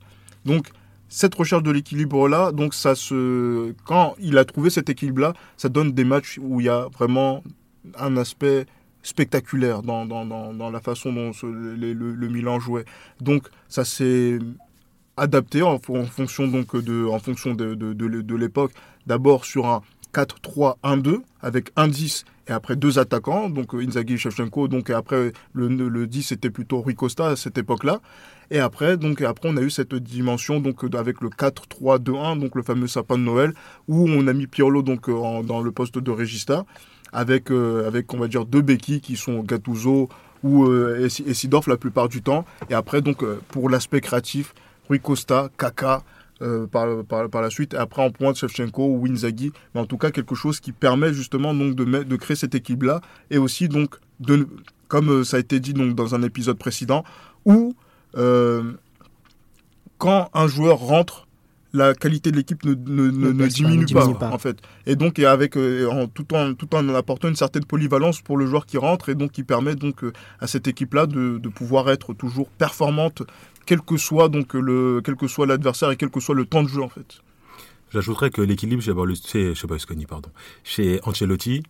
Donc 0.45 0.69
cette 1.09 1.35
recherche 1.35 1.63
de 1.63 1.71
l'équilibre 1.71 2.29
là, 2.29 2.53
donc 2.53 2.75
ça 2.75 2.95
se, 2.95 3.73
quand 3.85 4.15
il 4.19 4.39
a 4.39 4.45
trouvé 4.45 4.71
cet 4.71 4.89
équilibre 4.89 5.21
là, 5.21 5.33
ça 5.57 5.69
donne 5.69 5.93
des 5.93 6.05
matchs 6.05 6.39
où 6.43 6.61
il 6.61 6.67
y 6.67 6.69
a 6.69 6.89
vraiment 6.93 7.43
un 7.99 8.17
aspect 8.17 8.67
spectaculaire 9.03 9.83
dans, 9.83 10.05
dans, 10.05 10.25
dans, 10.25 10.71
la 10.71 10.81
façon 10.81 11.13
dont 11.13 11.31
le, 11.43 12.29
Milan 12.29 12.59
jouait. 12.59 12.85
Donc 13.21 13.49
ça 13.69 13.85
s'est 13.85 14.39
adapté 15.17 15.63
en, 15.63 15.79
fonction 15.79 16.49
donc 16.49 16.77
de, 16.77 17.07
en 17.07 17.19
fonction 17.19 17.55
de, 17.55 17.75
de, 17.75 18.35
l'époque. 18.35 18.73
D'abord 19.07 19.45
sur 19.45 19.67
un 19.67 19.83
4-3-1-2 20.13 21.21
avec 21.41 21.71
un 21.77 21.89
10 21.89 22.25
et 22.49 22.53
après 22.53 22.77
deux 22.77 22.99
attaquants, 22.99 23.49
donc 23.49 23.75
euh, 23.75 23.85
Inzaghi 23.87 24.15
et 24.15 24.19
Shevchenko. 24.19 24.67
Donc 24.69 24.91
après 24.91 25.33
le, 25.53 25.69
le 25.69 26.07
10 26.07 26.23
c'était 26.23 26.51
plutôt 26.51 26.81
Rui 26.81 26.95
Costa 26.95 27.29
à 27.29 27.37
cette 27.37 27.59
époque-là. 27.59 28.01
Et 28.51 28.59
après 28.59 28.97
donc 28.97 29.23
après 29.23 29.49
on 29.49 29.57
a 29.57 29.61
eu 29.61 29.71
cette 29.71 29.95
dimension 29.95 30.61
donc 30.61 30.85
avec 30.95 31.21
le 31.21 31.29
4-3-2-1 31.29 32.39
donc 32.39 32.55
le 32.55 32.63
fameux 32.63 32.87
sapin 32.87 33.19
de 33.19 33.23
Noël 33.23 33.53
où 33.89 34.09
on 34.09 34.27
a 34.27 34.33
mis 34.33 34.47
Pirlo 34.47 34.83
donc 34.83 35.09
euh, 35.09 35.43
dans 35.43 35.61
le 35.61 35.73
poste 35.73 35.99
de 35.99 36.11
régista 36.11 36.65
avec 37.13 37.51
euh, 37.51 37.87
avec 37.87 38.13
on 38.15 38.19
va 38.19 38.29
dire 38.29 38.45
deux 38.45 38.63
béquilles 38.63 39.01
qui 39.01 39.17
sont 39.17 39.41
Gattuso 39.41 40.09
ou 40.43 40.73
et 40.73 41.09
Sidorf 41.09 41.67
la 41.67 41.77
plupart 41.77 42.09
du 42.09 42.23
temps. 42.23 42.45
Et 42.71 42.75
après 42.75 43.01
donc 43.01 43.25
pour 43.49 43.69
l'aspect 43.69 44.01
créatif 44.01 44.55
Rui 44.89 45.01
Costa, 45.01 45.49
Kaka, 45.59 46.03
euh, 46.43 46.67
par, 46.67 46.87
par, 47.05 47.43
la 47.43 47.51
suite. 47.51 47.75
Après, 47.75 48.03
en 48.03 48.11
pointe, 48.11 48.37
Shevchenko 48.37 48.85
ou 48.85 49.03
Winzaghi. 49.03 49.53
Mais 49.75 49.81
en 49.81 49.87
tout 49.87 49.97
cas, 49.97 50.11
quelque 50.11 50.35
chose 50.35 50.61
qui 50.61 50.73
permet 50.73 51.13
justement 51.13 51.55
donc 51.55 51.75
de, 51.75 51.85
de 51.85 52.17
créer 52.17 52.37
cette 52.37 52.55
équipe-là. 52.55 53.01
Et 53.31 53.39
aussi, 53.39 53.69
donc, 53.69 53.97
de, 54.21 54.47
comme 54.89 55.11
euh, 55.11 55.25
ça 55.25 55.39
a 55.39 55.41
été 55.41 55.61
dit 55.61 55.73
donc, 55.73 55.95
dans 55.95 56.15
un 56.15 56.23
épisode 56.23 56.59
précédent, 56.59 57.05
où 57.45 57.75
euh, 58.17 58.73
quand 59.99 60.31
un 60.35 60.47
joueur 60.47 60.79
rentre, 60.79 61.27
la 61.73 61.95
qualité 61.95 62.31
de 62.31 62.37
l'équipe 62.37 62.65
ne, 62.65 62.75
ne, 62.75 63.33
ne, 63.33 63.47
diminue, 63.47 63.87
pas, 63.87 64.07
en 64.07 64.39
fait. 64.39 64.59
Et 64.87 64.97
donc, 64.97 65.19
et 65.19 65.27
avec, 65.27 65.57
en, 65.57 66.07
tout, 66.07 66.35
en, 66.35 66.55
tout 66.55 66.75
en 66.75 66.89
apportant 66.95 67.29
une 67.29 67.37
certaine 67.37 67.65
polyvalence 67.65 68.23
pour 68.23 68.39
le 68.39 68.47
joueur 68.47 68.65
qui 68.65 68.79
rentre, 68.79 69.11
et 69.11 69.15
donc 69.15 69.33
qui 69.33 69.43
permet 69.43 69.75
donc 69.75 70.03
à 70.41 70.47
cette 70.47 70.69
équipe-là 70.69 71.07
de, 71.07 71.39
de 71.39 71.49
pouvoir 71.49 71.91
être 71.91 72.15
toujours 72.15 72.49
performante 72.49 73.23
quel 73.67 73.83
que 73.83 73.97
soit 73.97 74.29
donc 74.29 74.55
le 74.55 75.03
quel 75.05 75.17
que 75.17 75.27
soit 75.27 75.45
l'adversaire 75.45 75.91
et 75.91 75.97
quel 75.97 76.09
que 76.09 76.21
soit 76.21 76.35
le 76.35 76.47
temps 76.47 76.63
de 76.63 76.69
jeu 76.69 76.81
en 76.81 76.89
fait. 76.89 77.21
J'ajouterais 77.93 78.31
que 78.31 78.41
l'équilibre 78.41 78.83
chez, 78.83 79.55
chez, 79.55 79.67
pardon, 80.09 80.31
chez 80.65 81.01
Ancelotti, 81.05 81.63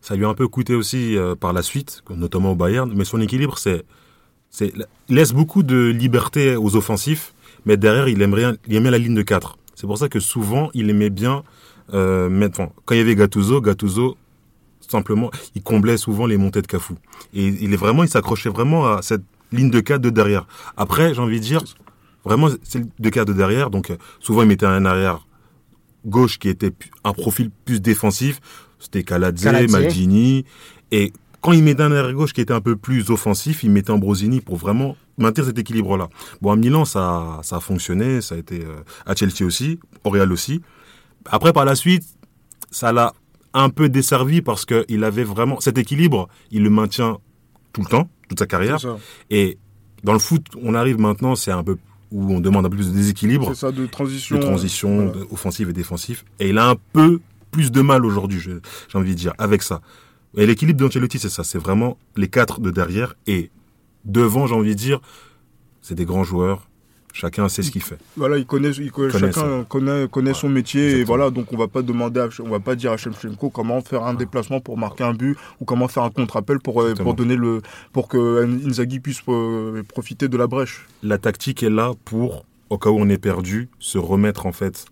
ça 0.00 0.16
lui 0.16 0.24
a 0.24 0.28
un 0.28 0.34
peu 0.34 0.46
coûté 0.48 0.74
aussi 0.74 1.16
euh, 1.16 1.34
par 1.34 1.52
la 1.52 1.62
suite, 1.62 2.02
notamment 2.10 2.52
au 2.52 2.54
Bayern, 2.54 2.92
mais 2.94 3.04
son 3.04 3.20
équilibre, 3.20 3.58
c'est, 3.58 3.84
c'est 4.54 4.72
laisse 5.08 5.32
beaucoup 5.32 5.64
de 5.64 5.88
liberté 5.88 6.54
aux 6.54 6.76
offensifs, 6.76 7.34
mais 7.66 7.76
derrière, 7.76 8.06
il 8.06 8.22
il 8.68 8.76
aimait 8.76 8.90
la 8.92 8.98
ligne 8.98 9.16
de 9.16 9.22
4. 9.22 9.58
C'est 9.74 9.88
pour 9.88 9.98
ça 9.98 10.08
que 10.08 10.20
souvent, 10.20 10.70
il 10.74 10.88
aimait 10.90 11.10
bien 11.10 11.42
euh, 11.92 12.28
mettre, 12.28 12.58
quand 12.84 12.94
il 12.94 12.98
y 12.98 13.00
avait 13.00 13.16
Gattuso, 13.16 13.60
Gattuso, 13.60 14.16
simplement, 14.80 15.32
il 15.56 15.62
comblait 15.64 15.96
souvent 15.96 16.26
les 16.26 16.36
montées 16.36 16.62
de 16.62 16.68
Cafu. 16.68 16.94
Et 17.34 17.48
il 17.48 17.74
est 17.74 17.76
vraiment, 17.76 18.04
il 18.04 18.08
s'accrochait 18.08 18.48
vraiment 18.48 18.86
à 18.86 19.02
cette 19.02 19.24
ligne 19.50 19.70
de 19.70 19.80
4 19.80 20.00
de 20.00 20.10
derrière. 20.10 20.46
Après, 20.76 21.14
j'ai 21.14 21.20
envie 21.20 21.40
de 21.40 21.44
dire, 21.44 21.64
vraiment, 22.24 22.48
c'est 22.62 22.78
le 22.78 22.86
de 22.96 23.08
4 23.08 23.26
de 23.26 23.32
derrière. 23.32 23.70
Donc, 23.70 23.92
souvent, 24.20 24.42
il 24.42 24.48
mettait 24.48 24.66
un 24.66 24.84
arrière 24.84 25.26
gauche 26.06 26.38
qui 26.38 26.48
était 26.48 26.72
un 27.02 27.12
profil 27.12 27.50
plus 27.64 27.80
défensif. 27.80 28.40
C'était 28.78 29.02
Caladze. 29.02 29.44
Maldini. 29.68 30.44
Et 30.92 31.12
quand 31.44 31.52
il 31.52 31.62
mettait 31.62 31.82
un 31.82 31.92
arrière 31.92 32.12
gauche 32.14 32.32
qui 32.32 32.40
était 32.40 32.54
un 32.54 32.62
peu 32.62 32.74
plus 32.74 33.10
offensif, 33.10 33.62
il 33.62 33.70
mettait 33.70 33.90
Ambrosini 33.90 34.40
pour 34.40 34.56
vraiment 34.56 34.96
maintenir 35.18 35.44
cet 35.46 35.58
équilibre-là. 35.58 36.08
Bon, 36.40 36.50
à 36.50 36.56
Milan, 36.56 36.86
ça, 36.86 37.38
ça 37.42 37.56
a 37.56 37.60
fonctionné. 37.60 38.22
Ça 38.22 38.34
a 38.34 38.38
été 38.38 38.64
euh, 38.64 38.76
à 39.04 39.14
Chelsea 39.14 39.44
aussi, 39.44 39.78
au 40.04 40.08
Real 40.10 40.32
aussi. 40.32 40.62
Après, 41.26 41.52
par 41.52 41.66
la 41.66 41.74
suite, 41.74 42.02
ça 42.70 42.92
l'a 42.94 43.12
un 43.52 43.68
peu 43.68 43.90
desservi 43.90 44.40
parce 44.40 44.64
qu'il 44.64 45.04
avait 45.04 45.22
vraiment 45.22 45.60
cet 45.60 45.76
équilibre, 45.76 46.28
il 46.50 46.62
le 46.62 46.70
maintient 46.70 47.18
tout 47.74 47.82
le 47.82 47.88
temps, 47.88 48.08
toute 48.28 48.38
sa 48.38 48.46
carrière. 48.46 48.78
Et 49.30 49.58
dans 50.02 50.14
le 50.14 50.18
foot, 50.18 50.46
on 50.62 50.74
arrive 50.74 50.98
maintenant, 50.98 51.36
c'est 51.36 51.52
un 51.52 51.62
peu 51.62 51.76
où 52.10 52.32
on 52.32 52.40
demande 52.40 52.64
un 52.64 52.70
peu 52.70 52.76
plus 52.76 52.88
de 52.90 52.96
déséquilibre, 52.96 53.48
C'est 53.50 53.60
ça, 53.60 53.70
de 53.72 53.84
transition. 53.86 54.36
de 54.36 54.40
transition 54.42 54.96
Voilà. 54.96 55.10
de- 55.12 55.26
offensive 55.30 55.68
et 55.68 55.72
défensive. 55.72 56.22
Et 56.40 56.48
il 56.48 56.58
a 56.58 56.70
un 56.70 56.76
peu 56.94 57.20
plus 57.50 57.70
de 57.70 57.80
mal 57.82 58.04
aujourd'hui, 58.06 58.40
j'ai 58.40 58.98
envie 58.98 59.10
de 59.10 59.18
dire, 59.18 59.34
avec 59.38 59.62
ça. 59.62 59.80
Et 60.36 60.46
l'équilibre 60.46 60.80
d'Ancelotti, 60.80 61.18
c'est 61.18 61.28
ça, 61.28 61.44
c'est 61.44 61.58
vraiment 61.58 61.96
les 62.16 62.28
quatre 62.28 62.60
de 62.60 62.70
derrière 62.70 63.14
et 63.26 63.50
devant, 64.04 64.46
j'ai 64.46 64.54
envie 64.54 64.74
de 64.74 64.78
dire, 64.80 65.00
c'est 65.82 65.94
des 65.94 66.04
grands 66.04 66.24
joueurs. 66.24 66.66
Chacun 67.12 67.48
sait 67.48 67.62
ce 67.62 67.70
qu'il 67.70 67.80
fait. 67.80 67.98
Voilà, 68.16 68.38
il 68.38 68.44
connaît, 68.44 68.70
il 68.70 68.90
connaît- 68.90 69.12
Connaît 69.12 69.32
chacun 69.32 69.62
connaît, 69.68 70.08
connaît 70.08 70.34
son 70.34 70.48
métier 70.48 70.98
et 70.98 71.04
voilà, 71.04 71.30
donc 71.30 71.52
on 71.52 71.56
va 71.56 71.68
pas 71.68 71.80
demander, 71.82 72.18
à, 72.18 72.28
on 72.42 72.48
va 72.48 72.58
pas 72.58 72.74
dire 72.74 72.90
à 72.90 72.96
Shevchenko 72.96 73.50
comment 73.50 73.80
faire 73.82 74.02
un 74.02 74.14
déplacement 74.14 74.60
pour 74.60 74.76
marquer 74.76 75.04
un 75.04 75.14
but 75.14 75.36
ou 75.60 75.64
comment 75.64 75.86
faire 75.86 76.02
un 76.02 76.10
contre-appel 76.10 76.58
pour 76.58 76.82
euh, 76.82 76.94
pour 76.94 77.14
donner 77.14 77.36
le 77.36 77.62
pour 77.92 78.08
que 78.08 78.44
Inzaghi 78.66 78.98
puisse 78.98 79.20
euh, 79.28 79.84
profiter 79.84 80.26
de 80.26 80.36
la 80.36 80.48
brèche. 80.48 80.86
la 81.04 81.16
tactique 81.18 81.62
est 81.62 81.70
là 81.70 81.92
pour, 82.04 82.44
au 82.68 82.78
cas 82.78 82.90
où 82.90 82.98
on 82.98 83.08
est 83.08 83.18
perdu, 83.18 83.68
se 83.78 83.96
remettre 83.98 84.46
en 84.46 84.52
fait 84.52 84.86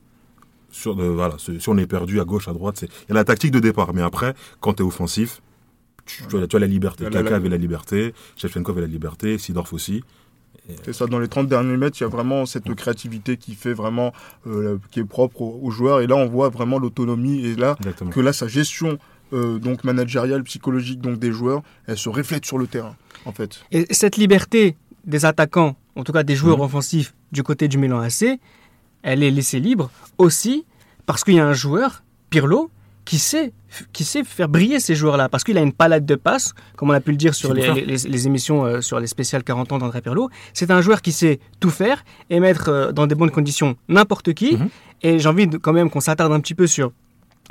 sur 0.73 0.97
de, 0.97 1.05
voilà, 1.05 1.37
si 1.39 1.69
on 1.69 1.79
est 1.79 1.87
perdu 1.87 2.21
à 2.21 2.25
gauche, 2.25 2.49
à 2.49 2.53
droite, 2.53 2.77
c'est 2.79 2.87
il 2.87 3.09
y 3.11 3.13
a 3.13 3.15
la 3.15 3.25
tactique 3.25 3.53
de 3.53 3.61
départ. 3.61 3.95
Mais 3.95 4.03
après, 4.03 4.35
quand 4.61 4.75
tu 4.75 4.83
es 4.83 4.87
offensif, 4.87 5.41
tu, 6.07 6.25
tu 6.29 6.37
as, 6.39 6.47
tu 6.49 6.57
as 6.57 6.59
la 6.59 6.67
liberté. 6.67 7.05
Kaka 7.09 7.37
avait 7.37 7.49
la 7.49 7.57
liberté, 7.59 8.13
Shevchenko 8.37 8.73
avait 8.73 8.81
la 8.81 8.87
liberté, 8.89 9.39
Sidorf 9.39 9.73
aussi. 9.73 10.03
C'est 10.85 10.93
ça, 10.93 11.07
dans 11.07 11.19
les 11.19 11.27
30 11.29 11.49
derniers 11.49 11.77
mètres, 11.77 11.97
il 12.01 12.05
y 12.05 12.07
a 12.07 12.09
vraiment 12.09 12.47
cette 12.47 12.73
créativité 12.75 13.37
qui 13.37 13.55
fait 13.55 13.73
vraiment, 13.73 14.13
euh, 14.47 14.79
qui 14.93 15.01
est 15.01 15.05
propre 15.05 15.43
aux, 15.43 15.59
aux 15.63 15.71
joueurs. 15.71 16.01
Et 16.01 16.07
là, 16.07 16.15
on 16.17 16.27
voit 16.29 16.51
vraiment 16.51 16.79
l'autonomie. 16.79 17.45
Et 17.45 17.57
là, 17.57 17.75
Exactement. 17.81 18.11
que 18.11 18.21
là, 18.21 18.33
sa 18.33 18.47
gestion 18.47 18.99
euh, 19.33 19.59
donc 19.59 19.83
managériale, 19.83 20.43
psychologique 20.45 21.01
donc 21.01 21.19
des 21.19 21.33
joueurs, 21.33 21.63
elle 21.87 21.99
se 21.99 22.09
reflète 22.09 22.45
sur 22.47 22.59
le 22.59 22.67
terrain, 22.69 22.95
en 23.25 23.33
fait. 23.33 23.65
Et 23.73 23.87
cette 23.93 24.17
liberté 24.17 24.77
des 25.05 25.25
attaquants, 25.25 25.75
en 25.97 26.05
tout 26.05 26.13
cas 26.13 26.23
des 26.23 26.37
joueurs 26.37 26.59
Mhm. 26.59 26.65
offensifs 26.65 27.15
du 27.33 27.43
côté 27.43 27.67
du 27.67 27.77
Milan 27.79 28.01
AC, 28.01 28.39
elle 29.03 29.23
est 29.23 29.31
laissée 29.31 29.61
libre 29.61 29.91
aussi 30.19 30.65
parce 31.07 31.25
qu'il 31.25 31.35
y 31.35 31.41
a 31.41 31.47
un 31.47 31.53
joueur, 31.53 32.03
Pirlo, 32.31 32.71
qui 33.05 33.19
sait, 33.19 33.53
qui 33.93 34.05
sait 34.05 34.25
faire 34.25 34.49
briller 34.49 34.81
ces 34.81 34.95
joueurs-là. 34.95 35.29
Parce 35.29 35.45
qu'il 35.45 35.59
a 35.59 35.61
une 35.61 35.73
palette 35.73 36.07
de 36.07 36.15
passes, 36.15 36.55
comme 36.77 36.91
on 36.91 36.93
a 36.93 37.01
pu 37.01 37.11
le 37.11 37.17
dire 37.17 37.35
sur 37.35 37.53
les, 37.53 38.27
émissions 38.27 38.65
euh, 38.65 38.81
sur 38.81 39.01
les 39.01 39.07
spéciales 39.07 39.43
40 39.43 39.73
ans 39.73 39.79
d'André 39.79 40.01
Pirlo. 40.01 40.31
C'est 40.53 40.71
un 40.71 40.81
joueur 40.81 41.03
qui 41.03 41.13
sait 41.13 41.41
tout 41.61 41.71
faire 41.71 42.05
et 42.31 42.41
mettre 42.41 42.69
euh, 42.69 42.93
dans 42.93 43.07
des 43.07 43.15
bonnes 43.15 43.31
conditions 43.31 43.77
n'importe 43.89 44.35
qui. 44.35 44.57
Mhm. 44.57 44.69
Et 45.03 45.19
j'ai 45.19 45.29
envie 45.29 45.47
de, 45.47 45.59
quand 45.59 45.73
même 45.73 45.91
qu'on 45.91 46.01
s'attarde 46.01 46.33
un 46.33 46.41
petit 46.41 46.55
peu 46.55 46.67
sur 46.67 46.93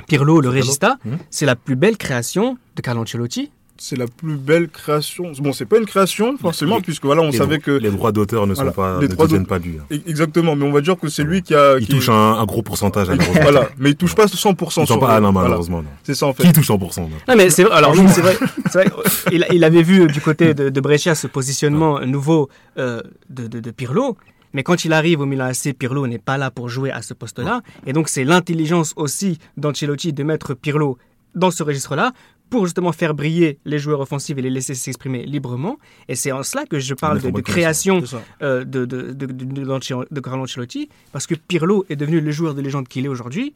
Pirlo, 0.08 0.36
le 0.36 0.48
Pirlo. 0.48 0.54
régista. 0.54 0.96
Mhm. 1.04 1.18
C'est 1.30 1.46
la 1.46 1.56
plus 1.56 1.76
belle 1.76 1.98
création 1.98 2.56
de 2.76 2.82
Carlo 2.82 3.02
Ancelotti. 3.02 3.50
C'est 3.78 3.96
la 3.96 4.06
plus 4.06 4.36
belle 4.36 4.68
création. 4.68 5.32
Bon, 5.40 5.52
c'est 5.52 5.64
pas 5.66 5.78
une 5.78 5.86
création, 5.86 6.36
forcément, 6.36 6.76
Les- 6.76 6.82
puisque 6.82 7.04
voilà, 7.04 7.22
on 7.22 7.32
savait 7.32 7.58
que. 7.58 7.70
les 7.72 7.90
droits 7.90 8.12
d'auteur 8.12 8.46
ne 8.46 8.54
sont 8.54 8.60
Voilà, 8.62 8.72
pas, 8.72 9.00
les 9.00 9.08
ne 9.08 9.14
deviennent 9.14 9.46
pas 9.46 9.58
lui. 9.58 9.78
hein. 9.80 9.96
Exactement, 10.06 10.54
mais 10.54 10.64
on 10.64 10.70
va 10.72 10.80
dire 10.82 10.96
que 10.96 11.08
c'est 11.08 11.24
lui 11.24 11.42
qui 11.42 11.54
a. 11.54 11.78
Il 11.78 11.86
qui- 11.86 11.92
touche 11.92 12.08
un, 12.08 12.12
un 12.34 12.44
gros 12.44 12.62
pourcentage 12.62 13.10
à 13.10 13.14
Voilà, 13.16 13.68
mais 13.78 13.90
il 13.90 13.96
touche 13.96 14.14
pas 14.14 14.26
100% 14.26 14.82
Il 14.82 14.86
sur 14.86 14.98
touche 14.98 15.00
pas, 15.00 15.16
ah 15.16 15.20
non, 15.20 15.32
voilà. 15.32 15.48
malheureusement, 15.48 15.82
non. 15.82 15.88
C'est 16.04 16.14
ça 16.14 16.26
en 16.26 16.32
fait. 16.32 16.44
Qui 16.44 16.52
touche 16.52 16.68
100% 16.68 17.00
non 17.02 17.08
Non 17.28 17.34
mais 17.36 17.50
c'est 17.50 17.64
vrai, 17.64 17.74
alors 17.74 17.92
oui, 17.92 18.04
c'est 18.08 18.20
vrai, 18.20 18.36
c'est 18.70 18.84
vrai, 18.84 18.92
il, 19.32 19.46
il 19.52 19.64
avait 19.64 19.82
vu 19.82 20.02
euh, 20.02 20.06
du 20.06 20.20
côté 20.20 20.54
de, 20.54 20.68
de 20.68 20.80
Brescia 20.80 21.14
ce 21.16 21.26
positionnement 21.26 21.98
nouveau 22.00 22.48
euh, 22.78 23.00
de, 23.30 23.48
de, 23.48 23.58
de 23.58 23.70
Pirlo, 23.72 24.16
mais 24.52 24.62
quand 24.62 24.84
il 24.84 24.92
arrive 24.92 25.20
au 25.20 25.26
Milan 25.26 25.46
AC, 25.46 25.72
Pirlo 25.76 26.06
n'est 26.06 26.18
pas 26.18 26.38
là 26.38 26.50
pour 26.50 26.68
jouer 26.68 26.90
à 26.92 27.02
ce 27.02 27.14
poste-là, 27.14 27.62
et 27.86 27.92
donc 27.92 28.08
c'est 28.08 28.22
l'intelligence 28.24 28.92
aussi 28.96 29.38
d'Ancelotti 29.56 30.12
de 30.12 30.22
mettre 30.22 30.54
Pirlo 30.54 30.98
dans 31.34 31.50
ce 31.50 31.62
registre-là 31.62 32.12
pour 32.52 32.66
justement 32.66 32.92
faire 32.92 33.14
briller 33.14 33.58
les 33.64 33.78
joueurs 33.78 34.00
offensifs 34.00 34.36
et 34.36 34.42
les 34.42 34.50
laisser 34.50 34.74
s'exprimer 34.74 35.24
librement, 35.24 35.78
et 36.06 36.14
c'est 36.14 36.32
en 36.32 36.42
cela 36.42 36.66
que 36.66 36.78
je 36.78 36.92
parle 36.92 37.18
de, 37.18 37.40
création 37.40 38.02
euh, 38.42 38.62
de, 38.62 38.84
de, 38.84 40.20
Carlo 40.20 40.42
Ancelotti, 40.42 40.90
parce 41.12 41.26
que 41.26 41.34
Pirlo 41.34 41.86
est 41.88 41.96
devenu 41.96 42.20
le 42.20 42.30
joueur 42.30 42.52
de 42.54 42.60
légende 42.60 42.88
qu'il 42.88 43.06
est 43.06 43.08
aujourd'hui, 43.08 43.54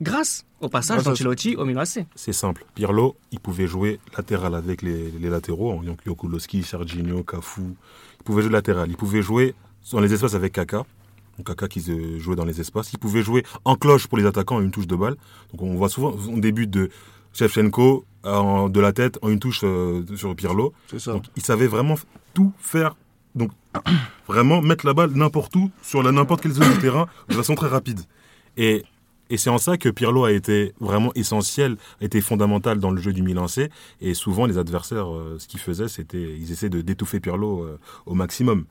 grâce 0.00 0.46
au 0.60 0.68
passage 0.68 1.02
d'Ancelotti 1.02 1.56
au 1.56 1.64
Milan 1.64 1.80
AC. 1.80 2.06
C'est 2.14 2.32
simple. 2.32 2.64
Pirlo, 2.76 3.16
il 3.32 3.40
pouvait 3.40 3.66
jouer 3.66 3.98
latéral 4.16 4.54
avec 4.54 4.82
les, 4.82 5.10
les 5.10 5.28
latéraux, 5.28 5.72
en 5.72 5.82
Yokulowski, 6.06 6.62
Serginho, 6.62 7.24
Cafu. 7.24 7.62
Il 8.20 8.24
pouvait 8.24 8.42
jouer 8.42 8.52
latéral. 8.52 8.88
Il 8.88 8.96
pouvait 8.96 9.22
jouer 9.22 9.56
dans 9.90 10.00
les 10.00 10.14
espaces 10.14 10.34
avec 10.34 10.52
Kaka. 10.52 10.84
Donc 11.38 11.48
Kaka 11.48 11.66
qui 11.66 11.80
jouait 12.20 12.36
dans 12.36 12.44
les 12.44 12.60
espaces. 12.60 12.92
Il 12.92 13.00
pouvait 13.00 13.22
jouer 13.22 13.44
en 13.64 13.74
cloche 13.74 14.06
pour 14.06 14.16
les 14.16 14.26
attaquants, 14.26 14.60
une 14.60 14.70
touche 14.70 14.86
de 14.86 14.94
balle. 14.94 15.16
Donc 15.52 15.62
on 15.62 15.74
voit 15.74 15.88
souvent, 15.88 16.14
on 16.28 16.38
débute 16.38 16.70
de 16.70 16.90
Shevchenko 17.32 18.04
en- 18.24 18.68
de 18.68 18.80
la 18.80 18.92
tête 18.92 19.18
en 19.22 19.28
une 19.30 19.38
touche 19.38 19.60
euh, 19.64 20.02
sur 20.16 20.34
Pirlo. 20.34 20.72
C'est 20.90 20.98
ça. 20.98 21.12
Donc 21.12 21.24
il 21.36 21.42
savait 21.42 21.66
vraiment 21.66 21.96
tout 22.34 22.52
faire. 22.58 22.96
Donc 23.34 23.50
vraiment 24.26 24.60
mettre 24.62 24.86
la 24.86 24.94
balle 24.94 25.10
n'importe 25.14 25.54
où, 25.56 25.70
sur 25.82 26.02
n'importe 26.02 26.42
quelle 26.42 26.52
zone 26.52 26.72
du 26.72 26.78
terrain, 26.78 27.06
de 27.28 27.34
façon 27.34 27.54
très 27.54 27.68
rapide. 27.68 28.00
Et, 28.56 28.82
et 29.30 29.36
c'est 29.36 29.50
en 29.50 29.58
ça 29.58 29.76
que 29.76 29.88
Pirlo 29.88 30.24
a 30.24 30.32
été 30.32 30.72
vraiment 30.80 31.12
essentiel, 31.14 31.76
a 32.00 32.04
été 32.04 32.20
fondamental 32.20 32.78
dans 32.80 32.90
le 32.90 33.00
jeu 33.00 33.12
du 33.12 33.22
Milan 33.22 33.46
C. 33.46 33.70
Et 34.00 34.14
souvent 34.14 34.46
les 34.46 34.58
adversaires, 34.58 35.12
euh, 35.14 35.36
ce 35.38 35.46
qu'ils 35.46 35.60
faisaient, 35.60 35.88
c'était 35.88 36.36
ils 36.38 36.50
essaient 36.50 36.70
de 36.70 36.80
d'étouffer 36.80 37.20
Pirlo 37.20 37.62
euh, 37.62 37.78
au 38.06 38.14
maximum. 38.14 38.64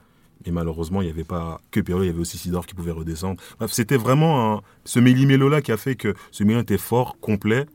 Et 0.46 0.52
malheureusement, 0.52 1.02
il 1.02 1.06
n'y 1.06 1.12
avait 1.12 1.24
pas 1.24 1.60
que 1.72 1.80
Pirlo, 1.80 2.04
il 2.04 2.08
y 2.08 2.10
avait 2.10 2.20
aussi 2.20 2.38
Sidorf 2.38 2.66
qui 2.68 2.76
pouvait 2.76 2.92
redescendre. 2.92 3.42
Bref, 3.60 3.72
c'était 3.72 3.98
vraiment 3.98 4.56
un- 4.58 4.62
ce 4.86 5.00
méli-mélo-là 5.00 5.62
qui 5.62 5.72
a 5.72 5.78
fait 5.78 5.96
que 5.96 6.14
ce 6.32 6.44
Milan 6.44 6.60
était 6.62 6.78
fort, 6.78 7.18
complet, 7.20 7.66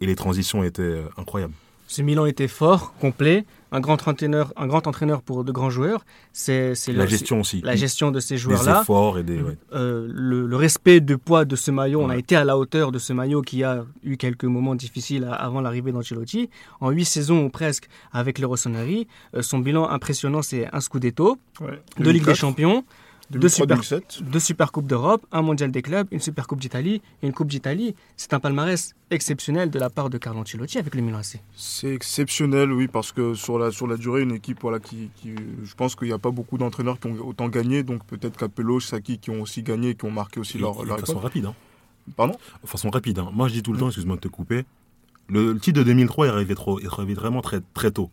et 0.00 0.06
les 0.06 0.16
transitions 0.16 0.62
étaient 0.64 0.82
euh, 0.82 1.02
incroyables. 1.16 1.54
Ce 1.88 2.02
Milan 2.02 2.26
était 2.26 2.48
fort, 2.48 2.94
complet, 3.00 3.44
un 3.70 3.78
grand 3.78 4.08
entraîneur, 4.08 4.52
un 4.56 4.66
grand 4.66 4.88
entraîneur 4.88 5.22
pour 5.22 5.44
de 5.44 5.52
grands 5.52 5.70
joueurs. 5.70 6.04
C'est 6.32 6.72
La 6.88 7.04
le- 7.04 7.06
gestion 7.06 7.40
aussi. 7.40 7.60
la 7.62 7.76
gestion 7.76 8.10
de 8.10 8.18
ces 8.18 8.34
des 8.34 8.38
joueurs-là. 8.38 8.80
efforts 8.82 9.18
et 9.20 9.22
des... 9.22 9.40
ouais. 9.40 9.56
Euh, 9.72 10.08
le, 10.10 10.46
le 10.48 10.56
respect 10.56 11.00
de 11.00 11.14
poids 11.14 11.44
de 11.44 11.54
ce 11.54 11.70
maillot, 11.70 12.00
on 12.00 12.10
a 12.10 12.16
été 12.16 12.34
à 12.34 12.44
la 12.44 12.58
hauteur 12.58 12.90
de 12.90 12.98
ce 12.98 13.12
maillot 13.12 13.40
qui 13.40 13.62
a 13.62 13.84
eu 14.02 14.16
quelques 14.16 14.44
moments 14.46 14.74
difficiles 14.74 15.28
avant 15.30 15.60
l'arrivée 15.60 15.92
d'Ancelotti. 15.92 16.50
En 16.80 16.90
huit 16.90 17.04
saisons 17.04 17.44
ou 17.44 17.50
presque 17.50 17.88
avec 18.12 18.40
le 18.40 18.48
Rossoneri, 18.48 19.06
euh, 19.36 19.42
son 19.42 19.60
bilan 19.60 19.88
impressionnant 19.88 20.42
c'est 20.42 20.66
un 20.74 20.80
Scudetto, 20.80 21.38
Ouais. 21.60 21.80
deux 21.98 22.10
Ligues 22.10 22.22
des 22.22 22.32
2004, 22.34 22.36
Champions, 22.36 22.84
2003, 23.30 23.50
super- 23.50 23.76
2007. 23.76 24.22
deux 24.30 24.38
Super 24.38 24.72
Coupes 24.72 24.86
d'Europe, 24.86 25.26
un 25.32 25.42
Mondial 25.42 25.70
des 25.70 25.82
clubs, 25.82 26.06
une 26.12 26.20
Super 26.20 26.46
Coupe 26.46 26.60
d'Italie 26.60 27.02
et 27.22 27.26
une 27.26 27.32
Coupe 27.32 27.48
d'Italie. 27.48 27.94
C'est 28.16 28.32
un 28.34 28.40
palmarès 28.40 28.94
exceptionnel 29.10 29.70
de 29.70 29.78
la 29.78 29.90
part 29.90 30.10
de 30.10 30.18
Carlo 30.18 30.40
Ancelotti 30.40 30.78
avec 30.78 30.94
le 30.94 31.00
Milan 31.02 31.18
AC. 31.18 31.40
C'est 31.56 31.92
exceptionnel, 31.92 32.72
oui, 32.72 32.86
parce 32.88 33.12
que 33.12 33.34
sur 33.34 33.58
la, 33.58 33.70
sur 33.72 33.86
la 33.86 33.96
durée, 33.96 34.22
une 34.22 34.32
équipe, 34.32 34.58
voilà, 34.62 34.78
qui, 34.78 35.10
qui- 35.16 35.34
je 35.64 35.74
pense 35.74 35.96
qu'il 35.96 36.08
n'y 36.08 36.14
a 36.14 36.18
pas 36.18 36.30
beaucoup 36.30 36.56
d'entraîneurs 36.58 37.00
qui 37.00 37.08
ont 37.08 37.16
autant 37.26 37.48
gagné, 37.48 37.82
donc 37.82 38.04
peut-être 38.06 38.36
Capello, 38.38 38.78
Saki 38.80 39.18
qui 39.18 39.30
ont 39.30 39.40
aussi 39.42 39.62
gagné 39.62 39.90
et 39.90 39.94
qui 39.94 40.04
ont 40.04 40.10
marqué 40.10 40.38
aussi 40.40 40.56
Et- 40.58 40.60
leur, 40.60 40.82
et 40.82 40.86
leur 40.86 40.96
de 40.96 41.00
façon 41.00 41.12
époque. 41.14 41.24
rapide. 41.24 41.46
Hein. 41.46 41.54
Pardon? 42.16 42.36
De 42.62 42.68
façon 42.68 42.90
rapide. 42.90 43.18
hein. 43.18 43.30
Moi, 43.32 43.48
je 43.48 43.54
dis 43.54 43.62
tout 43.62 43.72
le 43.72 43.78
temps, 43.80 43.88
excuse-moi 43.88 44.16
de 44.16 44.20
te 44.20 44.28
couper, 44.28 44.64
le, 45.28 45.52
le 45.52 45.58
titre 45.58 45.78
de 45.80 45.84
2003 45.84 46.26
est 46.26 46.30
arrivé, 46.30 46.54
trop, 46.54 46.78
est 46.78 46.86
arrivé 46.86 47.14
vraiment 47.14 47.42
très, 47.42 47.60
très 47.74 47.90
tôt. 47.90 48.10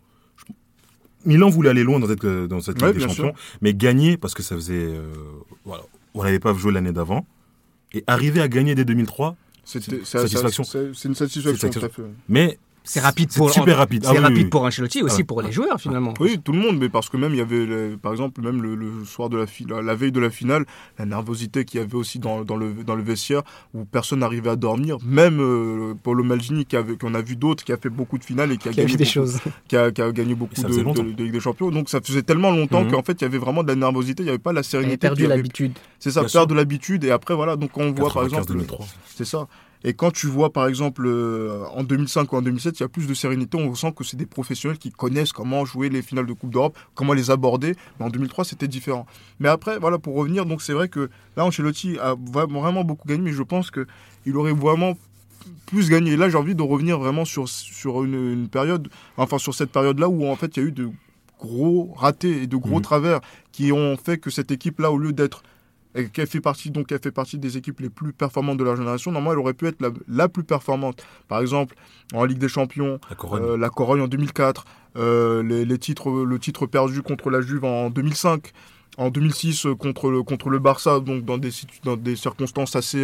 Milan 1.26 1.50
voulait 1.50 1.70
aller 1.70 1.84
loin 1.84 2.00
dans 2.00 2.08
cette, 2.08 2.26
dans 2.26 2.60
cette 2.62 2.82
Ouais, 2.82 2.90
Ligue 2.94 3.02
des 3.02 3.08
Champions, 3.08 3.34
mais 3.62 3.74
gagner, 3.74 4.18
parce 4.18 4.34
que 4.34 4.44
ça 4.44 4.56
faisait... 4.56 4.74
euh, 4.76 5.04
voilà, 5.66 5.84
on 6.14 6.24
n'avait 6.24 6.40
pas 6.40 6.54
joué 6.54 6.72
l'année 6.74 6.92
d'avant, 6.92 7.26
et 7.94 8.04
arriver 8.08 8.42
à 8.42 8.48
gagner 8.48 8.76
dès 8.76 8.86
2003, 8.86 9.36
C'était 9.66 10.00
C'est- 10.04 10.06
ça- 10.06 10.20
satisfaction. 10.28 10.64
C'est 10.64 11.08
une 11.08 11.16
satisfaction, 11.16 11.70
fait. 11.72 11.92
mais 12.28 12.58
C'est 12.86 13.00
rapide 13.00 13.32
c'est 13.32 13.38
pour 13.38 13.50
super 13.50 13.78
rapide. 13.78 14.04
C'est 14.04 14.10
Ah 14.10 14.14
oui, 14.14 14.20
rapide 14.20 14.38
oui, 14.38 14.44
oui. 14.44 14.50
pour 14.50 14.64
Ancelotti 14.64 15.02
aussi 15.04 15.22
Ah 15.22 15.26
pour 15.26 15.42
les 15.42 15.52
joueurs 15.54 15.80
finalement. 15.80 16.14
Oui, 16.20 16.38
tout 16.44 16.52
le 16.52 16.60
monde, 16.60 16.78
mais 16.80 16.90
parce 16.90 17.08
que 17.10 17.16
même 17.16 17.32
il 17.34 17.38
y 17.38 17.42
avait, 17.42 17.66
le- 17.66 17.98
par 18.02 18.12
exemple, 18.12 18.42
même 18.42 18.62
le, 18.62 18.76
le 18.76 19.06
soir 19.06 19.30
de 19.30 19.38
la 19.38 19.48
finale, 19.48 19.86
la 19.86 19.96
veille 19.96 20.12
de 20.12 20.20
la 20.20 20.30
finale, 20.30 20.66
la 21.00 21.06
nervosité 21.06 21.64
qu'il 21.64 21.80
y 21.80 21.84
avait 21.84 21.96
aussi 21.96 22.20
dans, 22.20 22.44
dans, 22.44 22.58
le, 22.58 22.74
dans 22.86 22.96
le 22.96 23.04
vestiaire 23.04 23.42
où 23.74 23.86
personne 23.86 24.20
n'arrivait 24.20 24.50
à 24.50 24.56
dormir. 24.58 24.98
Même 25.06 25.40
euh, 25.40 25.94
Paolo 26.04 26.24
Maldini, 26.26 26.66
qui 26.66 26.76
avait- 26.76 26.98
qu'on 26.98 27.14
a 27.14 27.22
vu 27.22 27.36
d'autres, 27.38 27.64
qui 27.64 27.72
a 27.72 27.78
fait 27.78 27.90
beaucoup 27.90 28.18
de 28.18 28.26
finales 28.26 28.52
et 28.52 28.58
qui 28.58 28.68
a, 28.68 28.74
Qui 28.74 28.82
a 28.82 28.84
gagné, 28.84 28.92
vu 28.92 28.98
des 28.98 29.04
beaucoup, 29.06 29.14
choses. 29.14 29.40
qui 29.70 29.78
a, 29.78 29.92
qui 29.92 30.02
a 30.02 30.12
gagné 30.12 30.36
beaucoup 30.36 30.54
de, 30.56 30.68
de, 30.68 31.12
de 31.14 31.24
Ligue 31.24 31.32
des 31.34 31.40
Champions. 31.40 31.72
Donc 31.72 31.88
ça 31.90 32.02
faisait 32.02 32.24
tellement 32.24 32.52
longtemps 32.52 32.84
Mhm. 32.84 32.92
qu'en 32.92 33.04
fait 33.04 33.14
il 33.14 33.22
y 33.22 33.26
avait 33.26 33.38
vraiment 33.38 33.64
de 33.64 33.70
la 33.70 33.76
nervosité, 33.76 34.24
il 34.24 34.26
n'y 34.26 34.30
avait 34.30 34.40
pas 34.40 34.52
la 34.52 34.60
Il 34.60 34.60
a 34.60 34.64
sérénité. 34.64 34.98
perdu 34.98 35.22
y 35.22 35.26
avait- 35.26 35.38
l'habitude. 35.38 35.74
C'est 36.00 36.12
ça, 36.12 36.24
perdre 36.26 36.48
de 36.48 36.56
l'habitude. 36.56 37.06
Et 37.06 37.12
après, 37.12 37.34
voilà, 37.34 37.56
donc 37.56 37.78
on 37.78 37.92
voit 37.94 38.12
par 38.12 38.24
95, 38.24 38.26
exemple. 38.40 38.48
2003. 38.54 38.86
C'est 39.16 39.26
ça. 39.26 39.48
Et 39.84 39.94
quand 39.94 40.12
tu 40.12 40.28
vois, 40.28 40.52
par 40.52 40.68
exemple, 40.68 41.04
euh, 41.06 41.66
en 41.74 41.84
2005 41.84 42.32
ou 42.32 42.38
en 42.38 42.42
2007, 42.42 42.80
il 42.80 42.84
y 42.84 42.86
a 42.86 42.90
plus 42.90 43.08
de 43.08 43.14
sérénité. 43.14 43.58
On 43.58 43.76
sent 43.76 43.92
que 43.94 44.04
c'est 44.04 44.16
des 44.16 44.26
professionnels 44.26 44.78
qui 44.78 44.92
connaissent 44.92 45.34
comment 45.34 45.66
jouer 45.66 45.90
les 45.90 46.02
finales 46.02 46.26
de 46.26 46.34
Coupe 46.34 46.52
d'Europe, 46.52 46.78
comment 46.96 47.14
les 47.14 47.32
aborder. 47.32 47.76
Mais 48.00 48.06
en 48.06 48.10
2003, 48.10 48.46
c'était 48.46 48.70
différent. 48.70 49.06
Mais 49.40 49.50
après, 49.50 49.80
voilà, 49.80 50.00
pour 50.00 50.16
revenir, 50.16 50.46
donc 50.46 50.62
c'est 50.62 50.74
vrai 50.74 50.88
que 50.88 51.10
là, 51.36 51.46
Ancelotti 51.46 51.98
a 52.00 52.16
vraiment 52.18 52.84
beaucoup 52.84 53.08
gagné, 53.08 53.24
mais 53.24 53.34
je 53.34 53.44
pense 53.44 53.72
qu'il 53.72 54.38
aurait 54.38 54.54
vraiment 54.54 54.98
plus 55.66 55.90
gagné. 55.90 56.16
là, 56.16 56.30
j'ai 56.30 56.38
envie 56.38 56.56
de 56.56 56.62
revenir 56.62 56.98
vraiment 56.98 57.26
sur, 57.26 57.50
sur 57.50 58.04
une, 58.04 58.48
période, 58.48 58.88
enfin 59.18 59.38
sur 59.38 59.54
cette 59.54 59.72
période-là 59.72 60.08
où 60.08 60.26
en 60.26 60.36
fait 60.38 60.56
il 60.56 60.64
y 60.64 60.66
a 60.66 60.70
eu 60.70 60.72
de 60.72 60.90
gros 61.40 61.94
ratés 61.98 62.44
et 62.44 62.48
de 62.48 62.56
gros 62.56 62.80
mmh. 62.80 62.84
travers 62.84 63.20
qui 63.52 63.74
ont 63.74 63.98
fait 63.98 64.18
que 64.18 64.30
cette 64.30 64.52
équipe-là, 64.52 64.92
au 64.92 64.98
lieu 64.98 65.12
d'être 65.12 65.44
et 65.96 66.10
qu'elle 66.10 66.28
fait 66.28 66.42
partie 66.42 66.72
donc 66.72 66.92
elle 66.92 67.00
fait 67.00 67.12
partie 67.12 67.38
des 67.38 67.58
équipes 67.58 67.80
les 67.80 67.90
plus 67.90 68.14
performantes 68.14 68.58
de 68.58 68.64
la 68.64 68.76
génération. 68.76 69.12
Normalement, 69.12 69.34
elle 69.34 69.40
aurait 69.40 69.54
pu 69.54 69.68
être 69.68 69.84
la, 70.08 70.30
plus 70.30 70.44
performante. 70.44 71.06
Par 71.28 71.42
exemple, 71.42 71.76
en 72.14 72.26
Ligue 72.26 72.40
des 72.40 72.48
Champions, 72.48 73.00
la 73.10 73.70
Corogne, 73.70 74.02
euh, 74.02 74.06
en 74.06 74.08
2004, 74.08 74.66
euh, 74.96 75.44
les, 75.44 75.78
titres, 75.78 76.10
le 76.10 76.40
titre 76.40 76.66
perdu 76.66 77.02
contre 77.02 77.30
la 77.30 77.42
Juve 77.42 77.66
en 77.66 77.90
2005, 77.90 78.52
en 78.98 79.10
2006 79.10 79.66
euh, 79.66 79.76
contre 79.76 80.10
le 80.10 80.24
contre 80.24 80.50
le 80.50 80.60
Barça, 80.60 81.00
donc 81.00 81.26
dans 81.26 81.38
des 81.38 81.52
dans 81.84 81.98
des 81.98 82.16
circonstances 82.16 82.76
assez 82.76 83.04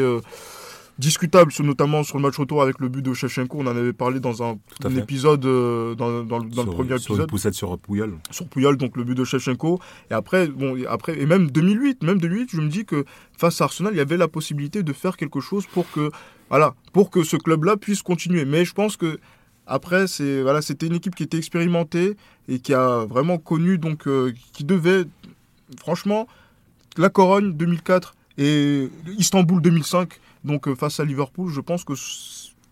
discutable, 1.00 1.52
notamment 1.62 2.04
sur 2.04 2.18
le 2.18 2.24
match 2.24 2.38
retour 2.38 2.62
avec 2.62 2.80
le 2.80 2.90
but 2.90 3.02
de 3.02 3.14
Shevchenko. 3.14 3.60
On 3.60 3.68
en 3.68 3.76
avait 3.76 3.94
parlé 3.94 4.20
dans 4.20 4.44
un, 4.44 4.60
épisode, 4.98 5.46
euh, 5.46 5.96
dans, 5.96 6.24
dans, 6.24 6.40
le 6.40 6.50
premier 6.50 6.96
épisode. 6.96 7.00
Sur 7.00 7.28
poussette 7.28 7.54
sur 7.54 7.78
Pouyol. 7.80 8.18
Sur 8.32 8.48
Pouyol, 8.48 8.76
donc 8.76 8.98
le 8.98 9.06
but 9.06 9.16
de 9.16 9.24
Shevchenko. 9.24 9.80
Et 10.12 10.14
après, 10.14 10.48
bon, 10.48 10.78
après, 10.90 11.18
et 11.18 11.26
même 11.26 11.50
2008, 11.50 12.04
même 12.04 12.20
2008, 12.20 12.50
je 12.52 12.62
me 12.62 12.68
dis 12.68 12.86
que 12.86 13.06
face 13.38 13.62
à 13.62 13.64
Arsenal, 13.64 13.94
il 13.94 13.98
y 13.98 14.02
avait 14.02 14.18
la 14.18 14.28
possibilité 14.28 14.84
de 14.84 14.92
faire 14.92 15.16
quelque 15.16 15.40
chose 15.40 15.66
pour 15.68 15.90
que, 15.90 16.12
voilà, 16.50 16.76
pour 16.92 17.10
que 17.10 17.24
ce 17.24 17.38
club-là 17.38 17.78
puisse 17.78 18.02
continuer. 18.02 18.44
Mais 18.44 18.66
je 18.66 18.74
pense 18.74 18.98
que 18.98 19.20
après, 19.68 20.08
c'est 20.08 20.42
voilà, 20.42 20.62
c'était 20.62 20.88
une 20.88 20.96
équipe 20.96 21.16
qui 21.16 21.24
était 21.24 21.38
expérimentée 21.38 22.18
et 22.50 22.60
qui 22.60 22.74
a 22.74 23.06
vraiment 23.06 23.38
connu, 23.38 23.78
donc, 23.78 24.06
euh, 24.06 24.34
qui 24.52 24.66
devait, 24.66 25.06
franchement, 25.80 26.28
la 26.98 27.10
Corogne 27.10 27.54
2004 27.54 28.16
et 28.38 28.90
Istanbul 29.18 29.62
2005 29.62 30.20
donc 30.44 30.68
euh, 30.68 30.76
face 30.76 31.00
à 31.00 31.06
Liverpool, 31.06 31.52
je 31.52 31.62
pense 31.62 31.84
que 31.84 31.94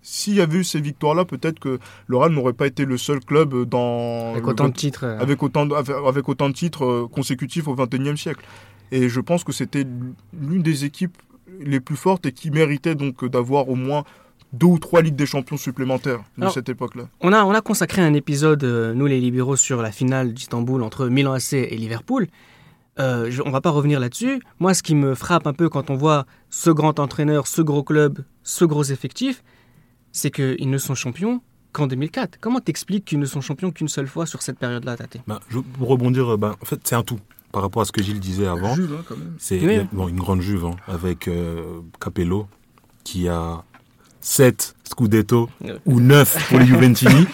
s'il 0.01 0.35
y 0.35 0.41
avait 0.41 0.59
eu 0.59 0.63
ces 0.63 0.79
victoires-là, 0.79 1.25
peut-être 1.25 1.59
que 1.59 1.79
le 2.07 2.17
Real 2.17 2.31
n'aurait 2.31 2.53
pas 2.53 2.67
été 2.67 2.85
le 2.85 2.97
seul 2.97 3.19
club 3.19 3.65
dans 3.65 4.31
avec 4.31 4.47
autant 4.47 4.69
de 4.69 4.73
titres, 4.73 5.03
euh. 5.03 5.19
avec 5.19 5.43
autant 5.43 5.65
de, 5.65 5.75
avec 5.75 6.29
autant 6.29 6.49
de 6.49 6.53
titres 6.53 6.85
euh, 6.85 7.07
consécutifs 7.11 7.67
au 7.67 7.75
XXIe 7.75 8.17
siècle. 8.17 8.45
Et 8.91 9.09
je 9.09 9.19
pense 9.19 9.43
que 9.43 9.51
c'était 9.51 9.85
l'une 10.39 10.61
des 10.61 10.85
équipes 10.85 11.17
les 11.59 11.81
plus 11.81 11.97
fortes 11.97 12.25
et 12.25 12.31
qui 12.31 12.51
méritait 12.51 12.95
donc 12.95 13.25
d'avoir 13.25 13.67
au 13.67 13.75
moins 13.75 14.05
deux 14.53 14.67
ou 14.67 14.79
trois 14.79 15.01
Ligues 15.01 15.15
des 15.15 15.25
Champions 15.25 15.57
supplémentaires 15.57 16.23
de 16.37 16.47
cette 16.47 16.69
époque-là. 16.69 17.03
On 17.19 17.33
a, 17.33 17.43
on 17.43 17.51
a 17.51 17.59
consacré 17.59 18.01
un 18.01 18.13
épisode, 18.13 18.63
nous 18.63 19.05
les 19.05 19.19
libéraux, 19.19 19.57
sur 19.57 19.81
la 19.81 19.91
finale 19.91 20.33
d'Istanbul 20.33 20.83
entre 20.83 21.07
Milan 21.07 21.33
AC 21.33 21.53
et 21.53 21.75
Liverpool. 21.75 22.27
Euh, 22.99 23.31
on 23.45 23.51
va 23.51 23.61
pas 23.61 23.69
revenir 23.69 23.99
là-dessus. 23.99 24.41
Moi, 24.59 24.73
ce 24.73 24.83
qui 24.83 24.95
me 24.95 25.15
frappe 25.15 25.47
un 25.47 25.53
peu 25.53 25.69
quand 25.69 25.89
on 25.89 25.95
voit 25.95 26.25
ce 26.49 26.69
grand 26.69 26.99
entraîneur, 26.99 27.47
ce 27.47 27.61
gros 27.61 27.83
club, 27.83 28.23
ce 28.43 28.65
gros 28.65 28.83
effectif, 28.83 29.43
c'est 30.11 30.31
qu'ils 30.31 30.69
ne 30.69 30.77
sont 30.77 30.95
champions 30.95 31.41
qu'en 31.73 31.87
2004. 31.87 32.39
Comment 32.39 32.59
t'expliques 32.59 33.05
qu'ils 33.05 33.19
ne 33.19 33.25
sont 33.25 33.41
champions 33.41 33.71
qu'une 33.71 33.87
seule 33.87 34.07
fois 34.07 34.25
sur 34.25 34.41
cette 34.41 34.57
période-là, 34.57 34.97
Tate 34.97 35.17
bah, 35.27 35.39
Pour 35.77 35.89
rebondir, 35.89 36.37
bah, 36.37 36.55
en 36.61 36.65
fait, 36.65 36.79
c'est 36.83 36.95
un 36.95 37.03
tout 37.03 37.19
par 37.51 37.61
rapport 37.61 37.81
à 37.81 37.85
ce 37.85 37.91
que 37.91 38.03
Gilles 38.03 38.19
disait 38.19 38.47
avant. 38.47 38.73
Hein, 38.73 39.03
c'est 39.37 39.57
une 39.57 40.17
grande 40.17 40.41
juve 40.41 40.65
hein, 40.65 40.75
avec 40.87 41.27
euh, 41.27 41.81
Capello 41.99 42.47
qui 43.03 43.29
a 43.29 43.63
7 44.27 44.75
Scudetto 44.83 45.49
ou 45.85 46.01
9 46.01 46.49
pour 46.49 46.59
les 46.59 46.65
Juventini. 46.65 47.25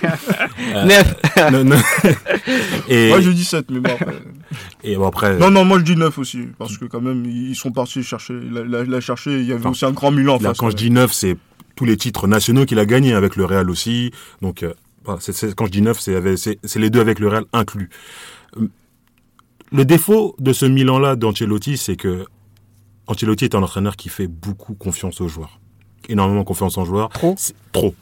9 0.85 1.15
euh, 1.39 3.09
Moi 3.09 3.21
je 3.21 3.31
dis 3.31 3.43
7, 3.43 3.71
mais 3.71 3.79
bon 3.79 3.89
après. 3.93 4.15
Et 4.83 4.95
bon, 4.95 5.07
après. 5.07 5.37
Non, 5.39 5.49
non, 5.49 5.65
moi 5.65 5.79
je 5.79 5.85
dis 5.85 5.95
9 5.95 6.15
aussi. 6.19 6.49
Parce 6.59 6.77
que 6.77 6.85
quand 6.85 7.01
même, 7.01 7.25
ils 7.25 7.55
sont 7.55 7.71
partis 7.71 8.03
chercher. 8.03 8.35
Il 8.43 8.93
a, 8.93 9.01
cherché, 9.01 9.39
il 9.39 9.45
y 9.45 9.53
avait 9.53 9.65
aussi 9.65 9.85
un 9.85 9.91
grand 9.91 10.11
Milan 10.11 10.35
en 10.35 10.39
face. 10.39 10.57
Quand 10.57 10.69
je 10.69 10.75
dis 10.75 10.91
9, 10.91 11.11
c'est 11.11 11.35
tous 11.75 11.85
les 11.85 11.97
titres 11.97 12.27
nationaux 12.27 12.65
qu'il 12.65 12.77
a 12.77 12.85
gagnés 12.85 13.13
avec 13.13 13.37
le 13.37 13.45
Real 13.45 13.71
aussi. 13.71 14.11
Donc, 14.43 14.61
euh, 14.61 14.73
quand 15.03 15.65
je 15.65 15.71
dis 15.71 15.81
9, 15.81 15.99
c'est 15.99 16.79
les 16.79 16.89
deux 16.91 17.01
avec 17.01 17.17
le 17.17 17.27
Real 17.27 17.45
inclus. 17.53 17.89
Euh, 18.57 18.67
le 19.71 19.83
défaut 19.83 20.35
de 20.37 20.53
ce 20.53 20.67
Milan-là 20.67 21.15
d'Ancelotti, 21.15 21.77
c'est 21.77 21.95
que 21.95 22.25
Ancelotti 23.07 23.45
est 23.45 23.55
un 23.55 23.63
entraîneur 23.63 23.95
qui 23.95 24.09
fait 24.09 24.27
beaucoup 24.27 24.75
confiance 24.75 25.21
aux 25.21 25.27
joueurs 25.27 25.59
énormément 26.09 26.43
confiance 26.43 26.77
en 26.77 26.85
joueur. 26.85 27.09
Trop 27.09 27.35
Trop. 27.71 27.95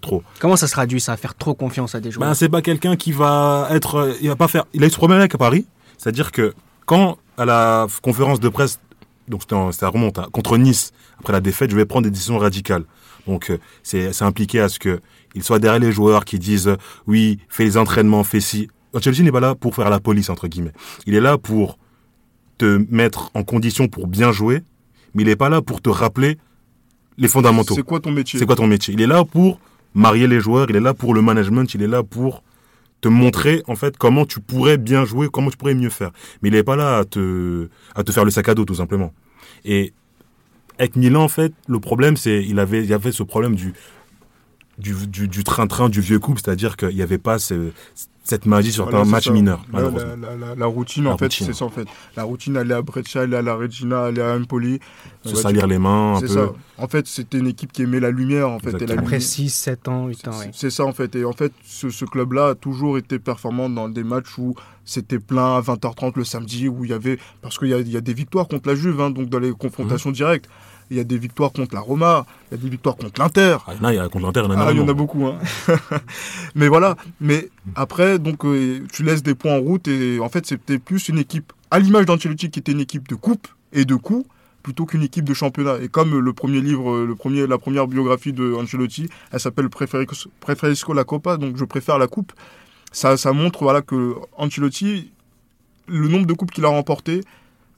Trop. 0.00 0.22
Comment 0.38 0.56
ça 0.56 0.66
se 0.66 0.72
traduit 0.72 1.00
ça, 1.00 1.12
à 1.12 1.16
faire 1.16 1.34
trop 1.34 1.54
confiance 1.54 1.94
à 1.94 2.00
des 2.00 2.10
joueurs 2.10 2.28
ben, 2.28 2.34
C'est 2.34 2.48
pas 2.48 2.62
quelqu'un 2.62 2.96
qui 2.96 3.12
va 3.12 3.68
être. 3.70 4.16
Il 4.22 4.28
va 4.28 4.36
pas 4.36 4.48
faire. 4.48 4.64
Il 4.72 4.82
a 4.82 4.86
eu 4.86 4.90
ce 4.90 4.96
problème 4.96 5.18
avec 5.18 5.34
à 5.34 5.38
Paris. 5.38 5.66
C'est-à-dire 5.98 6.32
que 6.32 6.54
quand, 6.86 7.18
à 7.36 7.44
la 7.44 7.86
conférence 8.02 8.40
de 8.40 8.48
presse, 8.48 8.80
donc 9.28 9.42
ça 9.72 9.88
remonte 9.88 10.18
à, 10.18 10.28
contre 10.32 10.56
Nice, 10.56 10.92
après 11.18 11.34
la 11.34 11.40
défaite, 11.40 11.70
je 11.70 11.76
vais 11.76 11.84
prendre 11.84 12.04
des 12.04 12.10
décisions 12.10 12.38
radicales. 12.38 12.84
Donc 13.26 13.50
euh, 13.50 13.58
c'est 13.82 14.22
impliqué 14.22 14.60
à 14.60 14.68
ce 14.70 14.78
qu'il 14.78 15.42
soit 15.42 15.58
derrière 15.58 15.80
les 15.80 15.92
joueurs 15.92 16.24
qui 16.24 16.38
disent 16.38 16.74
oui, 17.06 17.38
fais 17.48 17.64
les 17.64 17.76
entraînements, 17.76 18.24
fais 18.24 18.40
ci. 18.40 18.68
Chelsea 19.00 19.22
n'est 19.22 19.30
pas 19.30 19.40
là 19.40 19.54
pour 19.54 19.74
faire 19.74 19.90
la 19.90 20.00
police, 20.00 20.30
entre 20.30 20.48
guillemets. 20.48 20.72
Il 21.06 21.14
est 21.14 21.20
là 21.20 21.38
pour 21.38 21.78
te 22.58 22.84
mettre 22.90 23.30
en 23.34 23.44
condition 23.44 23.86
pour 23.86 24.06
bien 24.06 24.32
jouer, 24.32 24.62
mais 25.14 25.22
il 25.22 25.26
n'est 25.26 25.36
pas 25.36 25.48
là 25.48 25.62
pour 25.62 25.80
te 25.80 25.90
rappeler 25.90 26.38
les 27.18 27.28
fondamentaux. 27.28 27.74
C'est 27.74 27.82
quoi 27.82 28.00
ton 28.00 28.10
métier 28.10 28.38
C'est 28.38 28.46
quoi 28.46 28.56
ton 28.56 28.66
métier? 28.66 28.94
Il 28.94 29.00
est 29.00 29.06
là 29.06 29.24
pour 29.24 29.60
marier 29.94 30.26
les 30.26 30.40
joueurs, 30.40 30.66
il 30.70 30.76
est 30.76 30.80
là 30.80 30.94
pour 30.94 31.14
le 31.14 31.22
management, 31.22 31.72
il 31.74 31.82
est 31.82 31.88
là 31.88 32.02
pour 32.02 32.42
te 33.00 33.08
montrer 33.08 33.62
en 33.66 33.76
fait 33.76 33.96
comment 33.96 34.26
tu 34.26 34.40
pourrais 34.40 34.76
bien 34.76 35.04
jouer, 35.04 35.28
comment 35.32 35.50
tu 35.50 35.56
pourrais 35.56 35.74
mieux 35.74 35.90
faire. 35.90 36.10
Mais 36.42 36.48
il 36.48 36.52
n'est 36.52 36.62
pas 36.62 36.76
là 36.76 36.98
à 36.98 37.04
te 37.04 37.68
à 37.94 38.04
te 38.04 38.12
faire 38.12 38.24
le 38.24 38.30
sac 38.30 38.48
à 38.48 38.54
dos 38.54 38.64
tout 38.64 38.74
simplement. 38.74 39.12
Et 39.64 39.92
avec 40.78 40.96
Milan 40.96 41.24
en 41.24 41.28
fait, 41.28 41.52
le 41.66 41.80
problème 41.80 42.16
c'est 42.16 42.44
il 42.44 42.58
avait 42.58 42.82
il 42.82 42.90
y 42.90 42.94
avait 42.94 43.12
ce 43.12 43.22
problème 43.22 43.54
du 43.54 43.72
du 44.80 45.44
train-train 45.44 45.88
du, 45.88 46.00
vieux 46.00 46.18
couple, 46.18 46.40
c'est-à-dire 46.44 46.76
qu'il 46.76 46.94
n'y 46.94 47.02
avait 47.02 47.18
pas 47.18 47.38
ce, 47.38 47.70
cette 48.30 48.46
magie 48.46 48.70
sur 48.70 48.94
un 48.94 49.04
match 49.04 49.28
mineur. 49.28 49.64
La, 50.56 50.66
routine, 50.66 51.06
en 51.08 51.18
fait, 51.18 51.32
c'est 51.32 51.52
ça 51.52 51.64
en 51.64 51.70
fait. 51.70 51.86
La 52.16 52.22
routine, 52.22 52.56
aller 52.56 52.74
à 52.74 52.82
Breccia, 52.82 53.22
aller 53.22 53.36
à 53.36 53.42
la 53.42 53.54
Regina, 53.54 54.04
aller 54.04 54.22
à 54.22 54.36
Empoli. 54.36 54.78
Se 55.24 55.34
salir 55.34 55.66
les 55.66 55.78
mains 55.78 56.16
un 56.16 56.20
peu. 56.20 56.28
Ça. 56.28 56.52
En 56.78 56.88
fait, 56.88 57.06
c'était 57.06 57.38
une 57.38 57.48
équipe 57.48 57.72
qui 57.72 57.82
aimait 57.82 58.00
la 58.00 58.10
lumière. 58.10 58.48
En 58.48 58.58
fait, 58.58 58.80
et 58.80 58.92
Après 58.92 59.20
6, 59.20 59.50
7 59.50 59.88
ans, 59.88 60.06
8 60.06 60.28
ans. 60.28 60.40
C'est 60.52 60.70
ça 60.70 60.84
en 60.84 60.92
fait. 60.92 61.14
Et 61.16 61.24
en 61.24 61.32
fait, 61.32 61.52
ce, 61.64 62.04
club-là 62.04 62.48
a 62.48 62.54
toujours 62.54 62.98
été 62.98 63.18
performant 63.18 63.68
dans 63.68 63.88
des 63.88 64.04
matchs 64.04 64.38
où 64.38 64.54
c'était 64.84 65.18
plein 65.18 65.56
à 65.56 65.60
20h30 65.60 66.12
le 66.16 66.24
samedi, 66.24 66.68
où 66.68 66.84
il 66.84 66.90
y 66.90 66.94
avait. 66.94 67.18
Parce 67.42 67.58
qu'il 67.58 67.68
y, 67.68 67.90
y, 67.90 67.96
a 67.96 68.00
des 68.00 68.14
victoires 68.14 68.48
contre 68.48 68.68
la 68.68 68.74
Juve, 68.74 69.00
hein, 69.00 69.10
donc 69.10 69.28
dans 69.28 69.38
les 69.38 69.52
confrontations 69.52 70.10
mmh. 70.10 70.14
directes 70.14 70.48
il 70.90 70.96
y 70.96 71.00
a 71.00 71.04
des 71.04 71.18
victoires 71.18 71.52
contre 71.52 71.74
la 71.74 71.80
Roma, 71.80 72.26
il 72.50 72.56
y 72.56 72.60
a 72.60 72.62
des 72.62 72.68
victoires 72.68 72.96
contre 72.96 73.20
l'Inter. 73.20 73.58
Ah, 73.66 73.74
non, 73.80 73.90
il 73.90 73.94
y 73.94 73.98
a 73.98 74.08
contre 74.08 74.26
l'Inter, 74.26 74.42
il 74.44 74.52
y 74.52 74.56
en 74.56 74.60
a, 74.60 74.64
ah, 74.64 74.72
il 74.72 74.78
y 74.78 74.80
en 74.80 74.88
a 74.88 74.92
beaucoup. 74.92 75.26
Hein. 75.26 75.38
mais 76.54 76.68
voilà, 76.68 76.96
mais 77.20 77.48
après, 77.76 78.18
donc 78.18 78.44
euh, 78.44 78.84
tu 78.92 79.04
laisses 79.04 79.22
des 79.22 79.34
points 79.34 79.54
en 79.54 79.60
route 79.60 79.86
et 79.86 80.18
en 80.18 80.28
fait, 80.28 80.46
c'était 80.46 80.78
plus 80.78 81.08
une 81.08 81.18
équipe, 81.18 81.52
à 81.70 81.78
l'image 81.78 82.06
d'Ancelotti, 82.06 82.50
qui 82.50 82.58
était 82.58 82.72
une 82.72 82.80
équipe 82.80 83.08
de 83.08 83.14
coupe 83.14 83.46
et 83.72 83.84
de 83.84 83.94
coups, 83.94 84.26
plutôt 84.64 84.84
qu'une 84.84 85.02
équipe 85.02 85.24
de 85.24 85.34
championnat. 85.34 85.78
Et 85.80 85.88
comme 85.88 86.18
le 86.18 86.32
premier 86.32 86.60
livre, 86.60 86.98
le 86.98 87.14
premier, 87.14 87.46
la 87.46 87.58
première 87.58 87.86
biographie 87.86 88.32
de 88.32 88.52
Ancelotti, 88.54 89.08
elle 89.30 89.40
s'appelle 89.40 89.68
Preferisco 89.68 90.92
la 90.92 91.04
Copa, 91.04 91.36
donc 91.36 91.56
je 91.56 91.64
préfère 91.64 91.98
la 91.98 92.08
coupe. 92.08 92.32
Ça, 92.90 93.16
ça 93.16 93.32
montre 93.32 93.62
voilà 93.62 93.82
que 93.82 94.16
Ancelotti, 94.36 95.12
le 95.86 96.08
nombre 96.08 96.26
de 96.26 96.32
coupes 96.32 96.50
qu'il 96.50 96.64
a 96.64 96.68
remporté, 96.68 97.20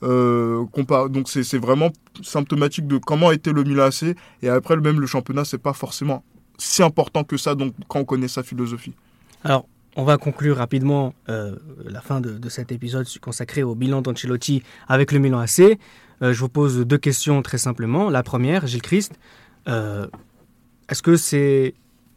euh, 0.03 0.65
donc 1.09 1.29
c'est 1.29 1.59
vraiment 1.59 1.91
symptomatique 2.23 2.87
de 2.87 2.99
comment 2.99 3.31
était 3.31 3.53
le 3.53 3.65
Milan 3.65 3.85
AC. 3.85 4.17
Et 4.43 4.49
après, 4.49 4.77
même 4.77 5.01
le 5.01 5.07
championnat, 5.07 5.45
c'est 5.45 5.59
pas 5.59 5.73
forcément 5.73 6.25
si 6.59 6.83
important 6.83 7.25
que 7.25 7.37
ça 7.37 7.55
donc, 7.55 7.75
quand 7.89 8.01
on 8.01 8.05
connaît 8.05 8.29
sa 8.29 8.43
philosophie. 8.43 8.95
Alors, 9.45 9.67
on 9.97 10.05
va 10.05 10.17
conclure 10.17 10.57
rapidement 10.57 11.15
euh, 11.29 11.57
la 11.85 12.01
fin 12.01 12.21
de, 12.21 12.49
cet 12.49 12.73
épisode 12.73 13.07
consacré 13.21 13.63
au 13.63 13.75
bilan 13.75 14.03
d'Ancelotti 14.03 14.63
avec 14.89 15.13
le 15.13 15.19
Milan 15.19 15.41
AC. 15.41 15.61
Euh, 15.61 16.33
je 16.33 16.41
vous 16.41 16.49
pose 16.49 16.81
deux 16.81 16.99
questions 16.99 17.43
très 17.43 17.59
simplement. 17.59 18.11
La 18.11 18.23
première, 18.23 18.67
Gilles 18.67 18.83
Christ, 18.83 19.13
est-ce 19.67 21.03
que 21.03 21.17
c'est 21.17 21.75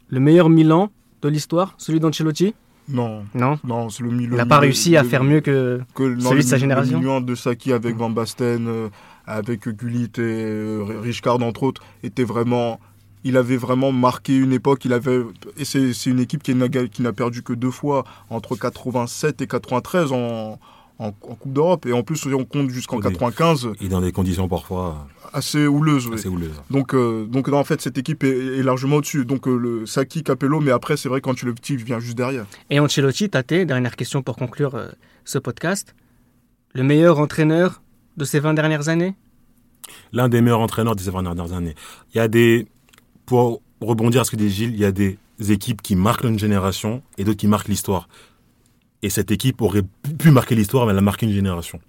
le 0.08 0.20
meilleur 0.20 0.48
Milan 0.48 0.90
de 1.22 1.28
l'histoire, 1.28 1.74
celui 1.78 2.00
d'Ancelotti? 2.00 2.54
Non. 2.88 3.24
Non? 3.34 3.58
Non, 3.64 3.88
c'est 3.88 4.02
le, 4.02 4.10
Il 4.10 4.30
n'a 4.30 4.46
pas 4.46 4.58
réussi 4.58 4.96
à 4.96 5.04
faire 5.04 5.24
mieux 5.24 5.40
que, 5.40 5.80
celui 5.96 6.42
de 6.42 6.48
sa 6.48 6.58
génération? 6.58 7.00
Le 7.00 7.20
de 7.20 7.34
Saki 7.34 7.72
avec 7.72 7.96
Van 7.96 8.10
Basten, 8.10 8.66
euh, 8.68 8.88
avec 9.26 9.68
Gullit 9.68 10.12
et 10.18 10.20
euh, 10.20 10.84
Richard 11.02 11.42
entre 11.42 11.64
autres, 11.64 11.82
était 12.02 12.24
vraiment. 12.24 12.80
Il 13.24 13.36
avait 13.36 13.56
vraiment 13.56 13.90
marqué 13.90 14.36
une 14.36 14.52
époque. 14.52 14.84
Il 14.84 14.92
avait 14.92 15.20
et 15.56 15.64
c'est 15.64 16.06
une 16.06 16.20
équipe 16.20 16.44
qui 16.44 16.54
n'a 16.54 17.12
perdu 17.12 17.42
que 17.42 17.52
deux 17.52 17.72
fois 17.72 18.04
entre 18.30 18.54
87 18.54 19.40
et 19.42 19.46
93 19.48 20.12
en 20.12 20.60
en, 20.98 21.12
Coupe 21.12 21.52
d'Europe. 21.52 21.86
Et 21.86 21.92
en 21.92 22.02
plus, 22.02 22.26
on 22.26 22.44
compte 22.44 22.70
jusqu'en 22.70 23.00
95. 23.00 23.70
Et 23.80 23.88
dans 23.88 24.00
des 24.00 24.12
conditions 24.12 24.48
parfois 24.48 25.06
assez 25.32 25.66
houleuses. 25.66 26.08
Assez 26.12 26.28
houleuses. 26.28 26.54
Donc, 26.70 26.94
donc 26.94 27.48
en 27.48 27.64
fait, 27.64 27.80
cette 27.80 27.98
équipe 27.98 28.24
est, 28.24 28.62
largement 28.62 28.96
au-dessus. 28.96 29.24
Donc 29.24 29.46
le 29.46 29.86
Saki, 29.86 30.22
Capello, 30.22 30.60
mais 30.60 30.70
après, 30.70 30.96
c'est 30.96 31.08
vrai 31.08 31.20
qu'Ancelotti 31.20 31.76
vient 31.76 32.00
juste 32.00 32.16
derrière. 32.16 32.46
Et 32.70 32.80
Ancelotti, 32.80 33.28
Tate, 33.28 33.52
dernière 33.52 33.96
question 33.96 34.22
pour 34.22 34.36
conclure 34.36 34.80
ce 35.24 35.38
podcast. 35.38 35.94
Le 36.72 36.82
meilleur 36.82 37.18
entraîneur 37.18 37.82
de 38.16 38.24
ces 38.24 38.40
20 38.40 38.54
dernières 38.54 38.88
années? 38.88 39.14
L'un 40.12 40.28
des 40.28 40.40
meilleurs 40.40 40.60
entraîneurs 40.60 40.96
de 40.96 41.00
ces 41.00 41.10
20 41.10 41.22
dernières 41.22 41.52
années. 41.52 41.74
Il 42.14 42.18
y 42.18 42.20
a 42.20 42.28
des. 42.28 42.66
Pour 43.24 43.60
rebondir 43.80 44.20
à 44.20 44.24
ce 44.24 44.30
que 44.30 44.36
dit 44.36 44.50
Gilles, 44.50 44.72
il 44.72 44.78
y 44.78 44.84
a 44.84 44.92
des 44.92 45.18
équipes 45.48 45.82
qui 45.82 45.96
marquent 45.96 46.24
une 46.24 46.38
génération 46.38 47.02
et 47.18 47.24
d'autres 47.24 47.38
qui 47.38 47.48
marquent 47.48 47.68
l'histoire. 47.68 48.08
Et 49.02 49.10
cette 49.10 49.30
équipe 49.30 49.60
aurait 49.62 49.84
pu 50.18 50.30
marquer 50.30 50.54
l'histoire, 50.54 50.86
mais 50.86 50.92
elle 50.92 50.98
a 50.98 51.02
marqué 51.02 51.26
une 51.26 51.32
génération. 51.32 51.80